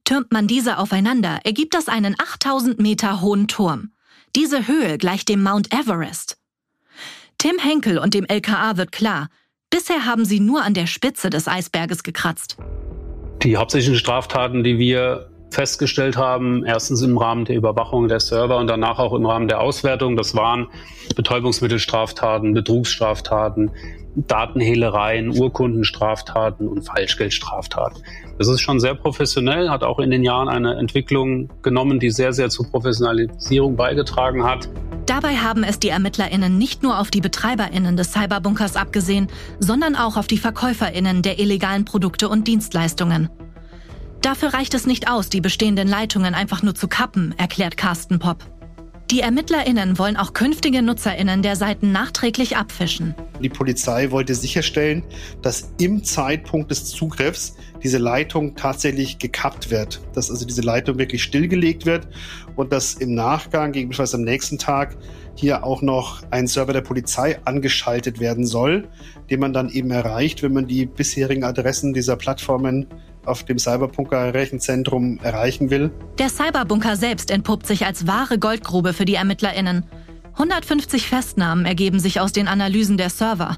Türmt 0.03 0.31
man 0.31 0.47
diese 0.47 0.79
aufeinander, 0.79 1.39
ergibt 1.43 1.75
das 1.75 1.87
einen 1.87 2.15
8000 2.17 2.79
Meter 2.79 3.21
hohen 3.21 3.47
Turm. 3.47 3.91
Diese 4.35 4.67
Höhe 4.67 4.97
gleicht 4.97 5.29
dem 5.29 5.43
Mount 5.43 5.71
Everest. 5.71 6.37
Tim 7.39 7.59
Henkel 7.59 7.99
und 7.99 8.15
dem 8.15 8.25
LKA 8.25 8.77
wird 8.77 8.91
klar, 8.91 9.29
bisher 9.69 10.05
haben 10.05 10.25
sie 10.25 10.39
nur 10.39 10.63
an 10.63 10.73
der 10.73 10.87
Spitze 10.87 11.29
des 11.29 11.47
Eisberges 11.47 12.01
gekratzt. 12.01 12.57
Die 13.43 13.57
hauptsächlichen 13.57 13.99
Straftaten, 13.99 14.63
die 14.63 14.79
wir 14.79 15.29
festgestellt 15.49 16.17
haben, 16.17 16.65
erstens 16.65 17.01
im 17.01 17.17
Rahmen 17.17 17.45
der 17.45 17.55
Überwachung 17.55 18.07
der 18.07 18.19
Server 18.19 18.57
und 18.57 18.67
danach 18.67 18.99
auch 18.99 19.13
im 19.13 19.25
Rahmen 19.25 19.47
der 19.47 19.61
Auswertung, 19.61 20.15
das 20.15 20.35
waren 20.35 20.67
Betäubungsmittelstraftaten, 21.15 22.53
Betrugsstraftaten, 22.53 23.71
Datenhehlereien, 24.15 25.37
Urkundenstraftaten 25.37 26.67
und 26.67 26.81
Falschgeldstraftaten. 26.81 28.01
Das 28.39 28.47
ist 28.47 28.61
schon 28.61 28.79
sehr 28.79 28.95
professionell, 28.95 29.69
hat 29.69 29.83
auch 29.83 29.99
in 29.99 30.09
den 30.09 30.23
Jahren 30.23 30.49
eine 30.49 30.75
Entwicklung 30.75 31.49
genommen, 31.61 31.99
die 31.99 32.09
sehr, 32.09 32.33
sehr 32.33 32.49
zur 32.49 32.67
Professionalisierung 32.69 33.75
beigetragen 33.75 34.43
hat. 34.43 34.69
Dabei 35.05 35.35
haben 35.37 35.63
es 35.63 35.79
die 35.79 35.89
ErmittlerInnen 35.89 36.57
nicht 36.57 36.83
nur 36.83 36.99
auf 36.99 37.11
die 37.11 37.21
BetreiberInnen 37.21 37.95
des 37.95 38.11
Cyberbunkers 38.11 38.75
abgesehen, 38.75 39.27
sondern 39.59 39.95
auch 39.95 40.17
auf 40.17 40.27
die 40.27 40.37
VerkäuferInnen 40.37 41.21
der 41.21 41.39
illegalen 41.39 41.85
Produkte 41.85 42.27
und 42.27 42.47
Dienstleistungen. 42.47 43.29
Dafür 44.21 44.53
reicht 44.53 44.73
es 44.73 44.85
nicht 44.85 45.09
aus, 45.09 45.29
die 45.29 45.41
bestehenden 45.41 45.87
Leitungen 45.87 46.33
einfach 46.33 46.63
nur 46.63 46.75
zu 46.75 46.87
kappen, 46.87 47.33
erklärt 47.37 47.77
Carsten 47.77 48.19
Popp. 48.19 48.45
Die 49.09 49.21
ErmittlerInnen 49.21 49.97
wollen 49.97 50.17
auch 50.17 50.33
künftige 50.33 50.81
NutzerInnen 50.81 51.41
der 51.41 51.55
Seiten 51.55 51.93
nachträglich 51.93 52.57
abfischen. 52.57 53.15
Die 53.41 53.47
Polizei 53.47 54.11
wollte 54.11 54.35
sicherstellen, 54.35 55.01
dass 55.41 55.71
im 55.79 56.03
Zeitpunkt 56.03 56.71
des 56.71 56.83
Zugriffs 56.83 57.55
diese 57.81 57.99
Leitung 57.99 58.55
tatsächlich 58.55 59.17
gekappt 59.17 59.71
wird. 59.71 60.01
Dass 60.13 60.29
also 60.29 60.45
diese 60.45 60.61
Leitung 60.61 60.97
wirklich 60.97 61.23
stillgelegt 61.23 61.85
wird 61.85 62.09
und 62.57 62.73
dass 62.73 62.95
im 62.95 63.15
Nachgang, 63.15 63.71
gegebenenfalls 63.71 64.13
am 64.13 64.23
nächsten 64.23 64.57
Tag, 64.57 64.97
hier 65.35 65.63
auch 65.63 65.81
noch 65.81 66.23
ein 66.31 66.47
Server 66.47 66.73
der 66.73 66.81
Polizei 66.81 67.39
angeschaltet 67.45 68.19
werden 68.19 68.45
soll, 68.45 68.89
den 69.29 69.39
man 69.39 69.53
dann 69.53 69.69
eben 69.69 69.91
erreicht, 69.91 70.43
wenn 70.43 70.51
man 70.51 70.67
die 70.67 70.85
bisherigen 70.85 71.45
Adressen 71.45 71.93
dieser 71.93 72.17
Plattformen 72.17 72.87
auf 73.27 73.43
dem 73.43 73.59
Cyberbunker 73.59 74.33
Rechenzentrum 74.33 75.19
erreichen 75.21 75.69
will. 75.69 75.91
Der 76.17 76.29
Cyberbunker 76.29 76.95
selbst 76.95 77.31
entpuppt 77.31 77.67
sich 77.67 77.85
als 77.85 78.07
wahre 78.07 78.39
Goldgrube 78.39 78.93
für 78.93 79.05
die 79.05 79.15
ErmittlerInnen. 79.15 79.83
150 80.33 81.07
Festnahmen 81.07 81.65
ergeben 81.65 81.99
sich 81.99 82.19
aus 82.19 82.31
den 82.31 82.47
Analysen 82.47 82.97
der 82.97 83.09
Server. 83.09 83.57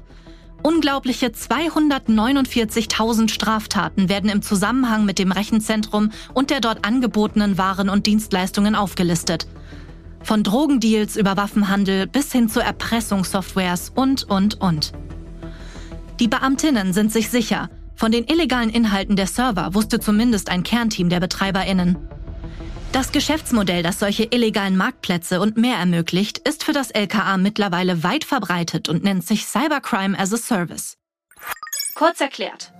Unglaubliche 0.62 1.28
249.000 1.28 3.30
Straftaten 3.30 4.08
werden 4.08 4.28
im 4.28 4.42
Zusammenhang 4.42 5.04
mit 5.04 5.18
dem 5.18 5.32
Rechenzentrum 5.32 6.10
und 6.34 6.50
der 6.50 6.60
dort 6.60 6.84
angebotenen 6.84 7.56
Waren 7.56 7.88
und 7.88 8.06
Dienstleistungen 8.06 8.74
aufgelistet. 8.74 9.46
Von 10.22 10.42
Drogendeals 10.42 11.16
über 11.16 11.38
Waffenhandel 11.38 12.06
bis 12.06 12.30
hin 12.32 12.50
zu 12.50 12.60
Erpressungssoftwares 12.60 13.90
und, 13.94 14.24
und, 14.24 14.60
und. 14.60 14.92
Die 16.18 16.28
Beamtinnen 16.28 16.92
sind 16.92 17.10
sich 17.10 17.30
sicher, 17.30 17.70
von 18.00 18.10
den 18.10 18.24
illegalen 18.24 18.70
Inhalten 18.70 19.14
der 19.14 19.26
Server 19.26 19.74
wusste 19.74 20.00
zumindest 20.00 20.48
ein 20.48 20.62
Kernteam 20.62 21.10
der 21.10 21.20
BetreiberInnen. 21.20 21.98
Das 22.92 23.12
Geschäftsmodell, 23.12 23.82
das 23.82 23.98
solche 23.98 24.24
illegalen 24.24 24.74
Marktplätze 24.74 25.38
und 25.38 25.58
mehr 25.58 25.76
ermöglicht, 25.76 26.38
ist 26.38 26.64
für 26.64 26.72
das 26.72 26.90
LKA 26.90 27.36
mittlerweile 27.36 28.02
weit 28.02 28.24
verbreitet 28.24 28.88
und 28.88 29.04
nennt 29.04 29.26
sich 29.26 29.44
Cybercrime 29.44 30.18
as 30.18 30.32
a 30.32 30.38
Service. 30.38 30.96
Kurz 31.94 32.22
erklärt. 32.22 32.72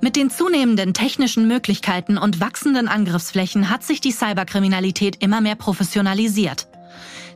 Mit 0.00 0.16
den 0.16 0.28
zunehmenden 0.28 0.92
technischen 0.92 1.46
Möglichkeiten 1.46 2.18
und 2.18 2.40
wachsenden 2.40 2.88
Angriffsflächen 2.88 3.70
hat 3.70 3.84
sich 3.84 4.00
die 4.00 4.10
Cyberkriminalität 4.10 5.22
immer 5.22 5.40
mehr 5.40 5.54
professionalisiert. 5.54 6.66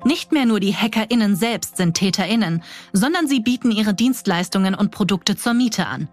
Nicht 0.05 0.33
mehr 0.33 0.45
nur 0.45 0.59
die 0.59 0.75
HackerInnen 0.75 1.37
selbst 1.37 1.77
sind 1.77 1.95
TäterInnen, 1.95 2.65
sondern 2.93 3.29
sie 3.29 3.39
bieten 3.39 3.71
ihre 3.71 3.95
Dienstleistungen 3.95 4.75
und 4.75 4.91
Produkte 4.91 5.37
zur 5.37 5.55
Miete 5.55 5.87
an. 5.87 6.09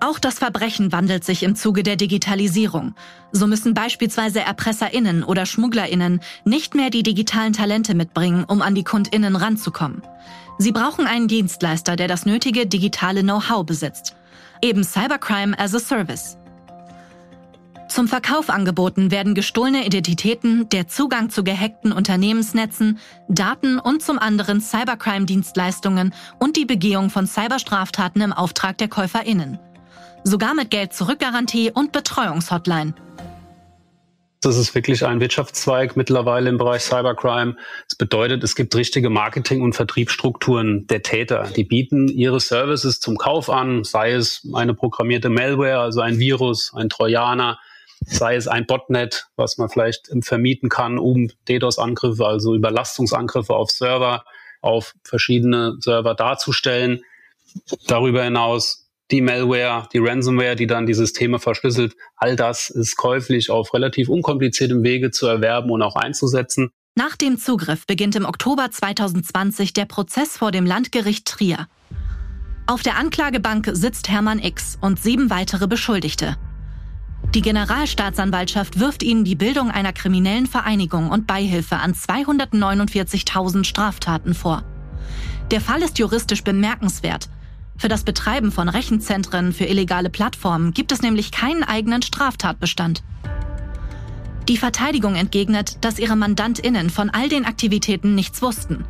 Auch 0.00 0.18
das 0.18 0.38
Verbrechen 0.38 0.92
wandelt 0.92 1.24
sich 1.24 1.42
im 1.42 1.56
Zuge 1.56 1.82
der 1.82 1.96
Digitalisierung. 1.96 2.94
So 3.32 3.46
müssen 3.46 3.72
beispielsweise 3.72 4.40
Erpresserinnen 4.40 5.24
oder 5.24 5.46
Schmugglerinnen 5.46 6.20
nicht 6.44 6.74
mehr 6.74 6.90
die 6.90 7.02
digitalen 7.02 7.54
Talente 7.54 7.94
mitbringen, 7.94 8.44
um 8.44 8.60
an 8.60 8.74
die 8.74 8.84
Kundinnen 8.84 9.36
ranzukommen. 9.36 10.02
Sie 10.58 10.72
brauchen 10.72 11.06
einen 11.06 11.28
Dienstleister, 11.28 11.96
der 11.96 12.08
das 12.08 12.26
nötige 12.26 12.66
digitale 12.66 13.22
Know-how 13.22 13.64
besitzt. 13.64 14.14
Eben 14.60 14.84
Cybercrime 14.84 15.58
as 15.58 15.74
a 15.74 15.78
Service. 15.78 16.36
Zum 17.88 18.08
Verkauf 18.08 18.50
angeboten 18.50 19.10
werden 19.10 19.34
gestohlene 19.34 19.86
Identitäten, 19.86 20.68
der 20.68 20.88
Zugang 20.88 21.30
zu 21.30 21.44
gehackten 21.44 21.92
Unternehmensnetzen, 21.92 22.98
Daten 23.28 23.78
und 23.78 24.02
zum 24.02 24.18
anderen 24.18 24.60
Cybercrime-Dienstleistungen 24.60 26.12
und 26.38 26.56
die 26.56 26.66
Begehung 26.66 27.08
von 27.08 27.26
Cyberstraftaten 27.26 28.20
im 28.20 28.32
Auftrag 28.32 28.76
der 28.76 28.88
KäuferInnen 28.88 29.58
sogar 30.26 30.54
mit 30.54 30.70
Geld-Zurück-Garantie 30.70 31.70
und 31.72 31.92
Betreuungshotline. 31.92 32.94
Das 34.42 34.56
ist 34.56 34.74
wirklich 34.74 35.04
ein 35.04 35.20
Wirtschaftszweig 35.20 35.96
mittlerweile 35.96 36.48
im 36.50 36.58
Bereich 36.58 36.82
Cybercrime. 36.82 37.56
Das 37.88 37.96
bedeutet, 37.96 38.44
es 38.44 38.54
gibt 38.54 38.74
richtige 38.74 39.08
Marketing- 39.08 39.62
und 39.62 39.74
Vertriebsstrukturen 39.74 40.86
der 40.88 41.02
Täter. 41.02 41.48
Die 41.56 41.64
bieten 41.64 42.08
ihre 42.08 42.40
Services 42.40 43.00
zum 43.00 43.16
Kauf 43.16 43.48
an, 43.48 43.82
sei 43.84 44.12
es 44.12 44.46
eine 44.52 44.74
programmierte 44.74 45.30
Malware, 45.30 45.78
also 45.78 46.00
ein 46.00 46.18
Virus, 46.18 46.72
ein 46.74 46.88
Trojaner, 46.88 47.58
sei 48.04 48.36
es 48.36 48.46
ein 48.46 48.66
Botnet, 48.66 49.28
was 49.36 49.58
man 49.58 49.68
vielleicht 49.68 50.10
vermieten 50.22 50.68
kann, 50.68 50.98
um 50.98 51.30
DDoS-Angriffe, 51.48 52.26
also 52.26 52.54
Überlastungsangriffe 52.54 53.54
auf 53.54 53.70
Server, 53.70 54.24
auf 54.60 54.94
verschiedene 55.02 55.76
Server 55.80 56.14
darzustellen. 56.14 57.02
Darüber 57.86 58.22
hinaus 58.22 58.85
die 59.10 59.20
Malware, 59.20 59.88
die 59.92 59.98
Ransomware, 59.98 60.56
die 60.56 60.66
dann 60.66 60.86
die 60.86 60.94
Systeme 60.94 61.38
verschlüsselt, 61.38 61.94
all 62.16 62.36
das 62.36 62.70
ist 62.70 62.96
käuflich 62.96 63.50
auf 63.50 63.72
relativ 63.72 64.08
unkompliziertem 64.08 64.82
Wege 64.82 65.10
zu 65.10 65.26
erwerben 65.26 65.70
und 65.70 65.82
auch 65.82 65.96
einzusetzen. 65.96 66.70
Nach 66.96 67.14
dem 67.14 67.38
Zugriff 67.38 67.86
beginnt 67.86 68.16
im 68.16 68.24
Oktober 68.24 68.70
2020 68.70 69.74
der 69.74 69.84
Prozess 69.84 70.36
vor 70.36 70.50
dem 70.50 70.66
Landgericht 70.66 71.26
Trier. 71.26 71.68
Auf 72.66 72.82
der 72.82 72.96
Anklagebank 72.96 73.70
sitzt 73.72 74.08
Hermann 74.08 74.40
X 74.40 74.78
und 74.80 75.00
sieben 75.00 75.30
weitere 75.30 75.68
Beschuldigte. 75.68 76.36
Die 77.34 77.42
Generalstaatsanwaltschaft 77.42 78.80
wirft 78.80 79.02
ihnen 79.02 79.24
die 79.24 79.34
Bildung 79.34 79.70
einer 79.70 79.92
kriminellen 79.92 80.46
Vereinigung 80.46 81.10
und 81.10 81.26
Beihilfe 81.26 81.76
an 81.76 81.92
249.000 81.92 83.64
Straftaten 83.64 84.34
vor. 84.34 84.64
Der 85.50 85.60
Fall 85.60 85.82
ist 85.82 85.98
juristisch 85.98 86.42
bemerkenswert 86.42 87.28
für 87.78 87.88
das 87.88 88.04
Betreiben 88.04 88.52
von 88.52 88.68
Rechenzentren 88.68 89.52
für 89.52 89.64
illegale 89.64 90.10
Plattformen 90.10 90.72
gibt 90.72 90.92
es 90.92 91.02
nämlich 91.02 91.30
keinen 91.30 91.62
eigenen 91.62 92.02
Straftatbestand. 92.02 93.02
Die 94.48 94.56
Verteidigung 94.56 95.16
entgegnet, 95.16 95.84
dass 95.84 95.98
ihre 95.98 96.16
Mandantinnen 96.16 96.88
von 96.90 97.10
all 97.10 97.28
den 97.28 97.44
Aktivitäten 97.44 98.14
nichts 98.14 98.42
wussten. 98.42 98.84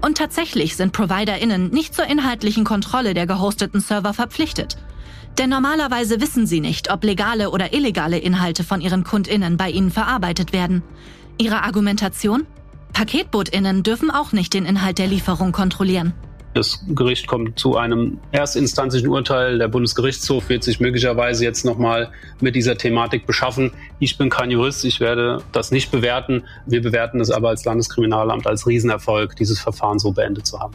Und 0.00 0.18
tatsächlich 0.18 0.76
sind 0.76 0.92
Providerinnen 0.92 1.70
nicht 1.70 1.94
zur 1.94 2.06
inhaltlichen 2.06 2.64
Kontrolle 2.64 3.14
der 3.14 3.26
gehosteten 3.26 3.80
Server 3.80 4.14
verpflichtet. 4.14 4.76
Denn 5.38 5.50
normalerweise 5.50 6.20
wissen 6.20 6.46
sie 6.46 6.60
nicht, 6.60 6.92
ob 6.92 7.02
legale 7.02 7.50
oder 7.50 7.72
illegale 7.72 8.18
Inhalte 8.18 8.62
von 8.62 8.80
ihren 8.80 9.02
Kundinnen 9.02 9.56
bei 9.56 9.70
ihnen 9.70 9.90
verarbeitet 9.90 10.52
werden. 10.52 10.82
Ihre 11.38 11.62
Argumentation? 11.62 12.46
Paketbootinnen 12.92 13.82
dürfen 13.82 14.12
auch 14.12 14.30
nicht 14.30 14.54
den 14.54 14.64
Inhalt 14.64 14.98
der 14.98 15.08
Lieferung 15.08 15.50
kontrollieren. 15.50 16.14
Das 16.54 16.84
Gericht 16.88 17.26
kommt 17.26 17.58
zu 17.58 17.76
einem 17.76 18.18
erstinstanzlichen 18.30 19.08
Urteil. 19.08 19.58
Der 19.58 19.66
Bundesgerichtshof 19.66 20.48
wird 20.48 20.62
sich 20.62 20.78
möglicherweise 20.78 21.42
jetzt 21.42 21.64
nochmal 21.64 22.10
mit 22.40 22.54
dieser 22.54 22.78
Thematik 22.78 23.26
beschaffen. 23.26 23.72
Ich 23.98 24.16
bin 24.18 24.30
kein 24.30 24.52
Jurist, 24.52 24.84
ich 24.84 25.00
werde 25.00 25.42
das 25.50 25.72
nicht 25.72 25.90
bewerten. 25.90 26.44
Wir 26.64 26.80
bewerten 26.80 27.20
es 27.20 27.32
aber 27.32 27.48
als 27.48 27.64
Landeskriminalamt 27.64 28.46
als 28.46 28.68
Riesenerfolg, 28.68 29.34
dieses 29.34 29.58
Verfahren 29.58 29.98
so 29.98 30.12
beendet 30.12 30.46
zu 30.46 30.60
haben. 30.60 30.74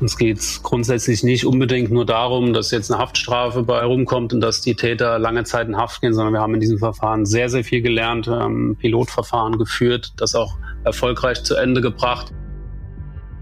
Uns 0.00 0.16
geht 0.16 0.38
es 0.38 0.62
grundsätzlich 0.62 1.22
nicht 1.22 1.44
unbedingt 1.44 1.90
nur 1.90 2.06
darum, 2.06 2.54
dass 2.54 2.70
jetzt 2.70 2.90
eine 2.90 2.98
Haftstrafe 2.98 3.64
bei 3.64 3.84
rumkommt 3.84 4.32
und 4.32 4.40
dass 4.40 4.62
die 4.62 4.76
Täter 4.76 5.18
lange 5.18 5.44
Zeit 5.44 5.68
in 5.68 5.76
Haft 5.76 6.00
gehen, 6.00 6.14
sondern 6.14 6.32
wir 6.32 6.40
haben 6.40 6.54
in 6.54 6.60
diesem 6.60 6.78
Verfahren 6.78 7.26
sehr, 7.26 7.50
sehr 7.50 7.64
viel 7.64 7.82
gelernt, 7.82 8.28
ähm, 8.28 8.76
Pilotverfahren 8.80 9.58
geführt, 9.58 10.14
das 10.16 10.34
auch 10.34 10.56
erfolgreich 10.84 11.44
zu 11.44 11.54
Ende 11.54 11.82
gebracht. 11.82 12.32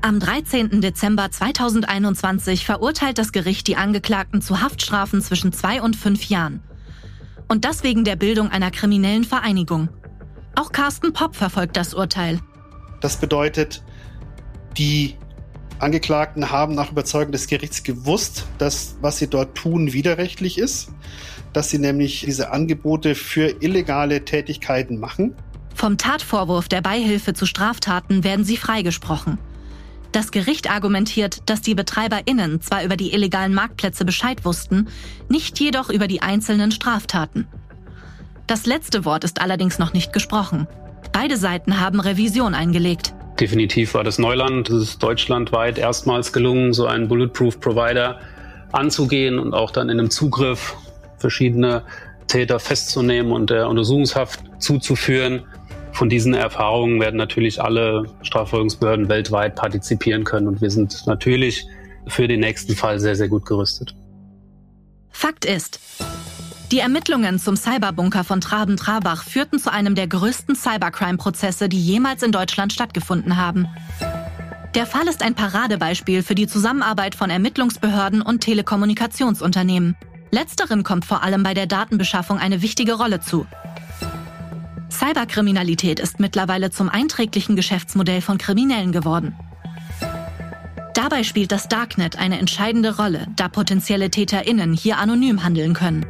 Am 0.03 0.21
13. 0.21 0.81
Dezember 0.81 1.31
2021 1.31 2.65
verurteilt 2.65 3.19
das 3.19 3.33
Gericht 3.33 3.67
die 3.67 3.77
Angeklagten 3.77 4.41
zu 4.41 4.61
Haftstrafen 4.61 5.21
zwischen 5.21 5.53
zwei 5.53 5.83
und 5.83 5.97
fünf 5.97 6.29
Jahren. 6.29 6.63
Und 7.49 7.65
das 7.65 7.83
wegen 7.83 8.05
der 8.05 8.17
Bildung 8.17 8.51
einer 8.51 8.71
kriminellen 8.71 9.25
Vereinigung. 9.25 9.89
Auch 10.55 10.71
Carsten 10.71 11.13
Popp 11.13 11.35
verfolgt 11.35 11.77
das 11.77 11.95
Urteil. 11.95 12.41
Das 13.01 13.17
bedeutet, 13.17 13.83
die 14.79 15.17
Angeklagten 15.79 16.51
haben 16.51 16.75
nach 16.75 16.93
Überzeugung 16.93 17.33
des 17.33 17.47
Gerichts 17.47 17.83
gewusst, 17.83 18.47
dass 18.59 18.97
was 19.01 19.19
sie 19.19 19.29
dort 19.29 19.57
tun 19.57 19.93
widerrechtlich 19.93 20.59
ist, 20.59 20.89
dass 21.53 21.71
sie 21.71 21.79
nämlich 21.79 22.25
diese 22.25 22.53
Angebote 22.53 23.15
für 23.15 23.63
illegale 23.63 24.25
Tätigkeiten 24.25 24.99
machen. 24.99 25.35
Vom 25.75 25.99
Tatvorwurf 25.99 26.69
der 26.69 26.81
Beihilfe 26.81 27.35
zu 27.35 27.45
Straftaten 27.45 28.25
werden 28.25 28.45
sie 28.45 28.57
freigesprochen. 28.57 29.39
Das 30.17 30.31
Gericht 30.31 30.71
argumentiert, 30.71 31.43
dass 31.45 31.61
die 31.61 31.75
BetreiberInnen 31.75 32.63
zwar 32.63 32.83
über 32.83 32.97
die 32.97 33.13
illegalen 33.13 33.53
Marktplätze 33.53 34.07
Bescheid 34.07 34.47
wussten, 34.47 34.89
nicht 35.29 35.61
jedoch 35.61 35.91
über 35.91 36.09
die 36.09 36.23
einzelnen 36.23 36.73
Straftaten. 36.73 37.47
Das 38.47 38.65
letzte 38.65 39.05
Wort 39.05 39.25
ist 39.25 39.43
allerdings 39.43 39.79
noch 39.79 39.93
nicht 39.93 40.15
gesprochen. 40.15 40.69
Beide 41.13 41.37
Seiten 41.37 41.81
haben 41.81 42.01
Revision 42.01 42.55
eingelegt. 42.55 43.13
Definitiv 43.39 43.93
war 43.93 44.05
das 44.05 44.19
Neuland. 44.19 44.71
Es 44.71 44.85
ist 44.85 45.03
deutschlandweit 45.03 45.77
erstmals 45.77 46.33
gelungen, 46.33 46.73
so 46.73 46.87
einen 46.87 47.09
Bulletproof 47.09 47.61
Provider 47.61 48.19
anzugehen 48.73 49.39
und 49.39 49.53
auch 49.53 49.71
dann 49.71 49.91
in 49.91 50.01
einem 50.01 50.09
Zugriff 50.09 50.77
verschiedene 51.19 51.83
Täter 52.27 52.59
festzunehmen 52.59 53.33
und 53.33 53.51
der 53.51 53.69
Untersuchungshaft 53.69 54.41
zuzuführen. 54.61 55.43
Von 55.97 56.11
diesen 56.11 56.35
Erfahrungen 56.35 57.01
werden 57.01 57.17
natürlich 57.17 57.63
alle 57.63 58.05
Strafverfolgungsbehörden 58.21 59.09
weltweit 59.09 59.57
partizipieren 59.57 60.25
können 60.25 60.47
und 60.47 60.61
wir 60.61 60.69
sind 60.69 61.07
natürlich 61.07 61.67
für 62.07 62.29
den 62.29 62.41
nächsten 62.41 62.77
Fall 62.77 63.01
sehr, 63.01 63.17
sehr 63.17 63.29
gut 63.29 63.47
gerüstet. 63.47 63.97
Fakt 65.09 65.47
ist, 65.47 65.81
die 66.71 66.81
Ermittlungen 66.81 67.39
zum 67.39 67.57
Cyberbunker 67.57 68.25
von 68.25 68.43
Traben-Trabach 68.43 69.25
führten 69.25 69.59
zu 69.59 69.73
einem 69.73 69.95
der 69.95 70.07
größten 70.07 70.55
Cybercrime-Prozesse, 70.55 71.71
die 71.71 71.81
jemals 71.81 72.23
in 72.23 72.31
Deutschland 72.31 72.75
stattgefunden 72.75 73.39
haben. 73.39 73.67
Der 74.75 74.85
Fall 74.85 75.09
ist 75.09 75.23
ein 75.23 75.35
Paradebeispiel 75.35 76.23
für 76.23 76.35
die 76.35 76.47
Zusammenarbeit 76.47 77.15
von 77.15 77.31
Ermittlungsbehörden 77.31 78.21
und 78.21 78.41
Telekommunikationsunternehmen. 78.41 79.97
Letzteren 80.31 80.83
kommt 80.83 81.07
vor 81.07 81.23
allem 81.23 81.43
bei 81.43 81.55
der 81.55 81.67
Datenbeschaffung 81.67 82.37
eine 82.37 82.61
wichtige 82.61 82.99
Rolle 82.99 83.21
zu. 83.21 83.47
Cyberkriminalität 84.97 86.01
ist 86.01 86.21
mittlerweile 86.21 86.71
zum 86.71 86.89
einträglichen 86.89 87.55
Geschäftsmodell 87.55 88.23
von 88.23 88.39
Kriminellen 88.39 88.93
geworden. 88.93 89.37
Dabei 90.95 91.23
spielt 91.23 91.53
das 91.53 91.69
Darknet 91.69 92.17
eine 92.17 92.39
entscheidende 92.39 92.97
Rolle, 92.97 93.27
da 93.37 93.49
potenzielle 93.49 94.11
TäterInnen 94.11 94.73
hier 94.73 94.97
anonym 94.97 95.45
handeln 95.45 95.75
können. 95.75 96.07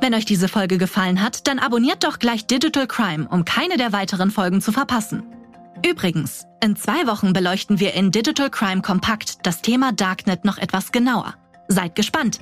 Wenn 0.00 0.14
euch 0.14 0.24
diese 0.24 0.48
Folge 0.48 0.78
gefallen 0.78 1.22
hat, 1.22 1.46
dann 1.46 1.58
abonniert 1.58 2.02
doch 2.04 2.18
gleich 2.18 2.46
Digital 2.46 2.86
Crime, 2.86 3.28
um 3.28 3.44
keine 3.44 3.76
der 3.76 3.92
weiteren 3.92 4.30
Folgen 4.30 4.60
zu 4.60 4.72
verpassen. 4.72 5.22
Übrigens, 5.84 6.46
in 6.62 6.74
zwei 6.74 7.06
Wochen 7.06 7.32
beleuchten 7.32 7.78
wir 7.78 7.94
in 7.94 8.10
Digital 8.10 8.50
Crime 8.50 8.82
Kompakt 8.82 9.46
das 9.46 9.62
Thema 9.62 9.92
Darknet 9.92 10.44
noch 10.44 10.58
etwas 10.58 10.90
genauer. 10.90 11.34
Seid 11.68 11.94
gespannt! 11.94 12.40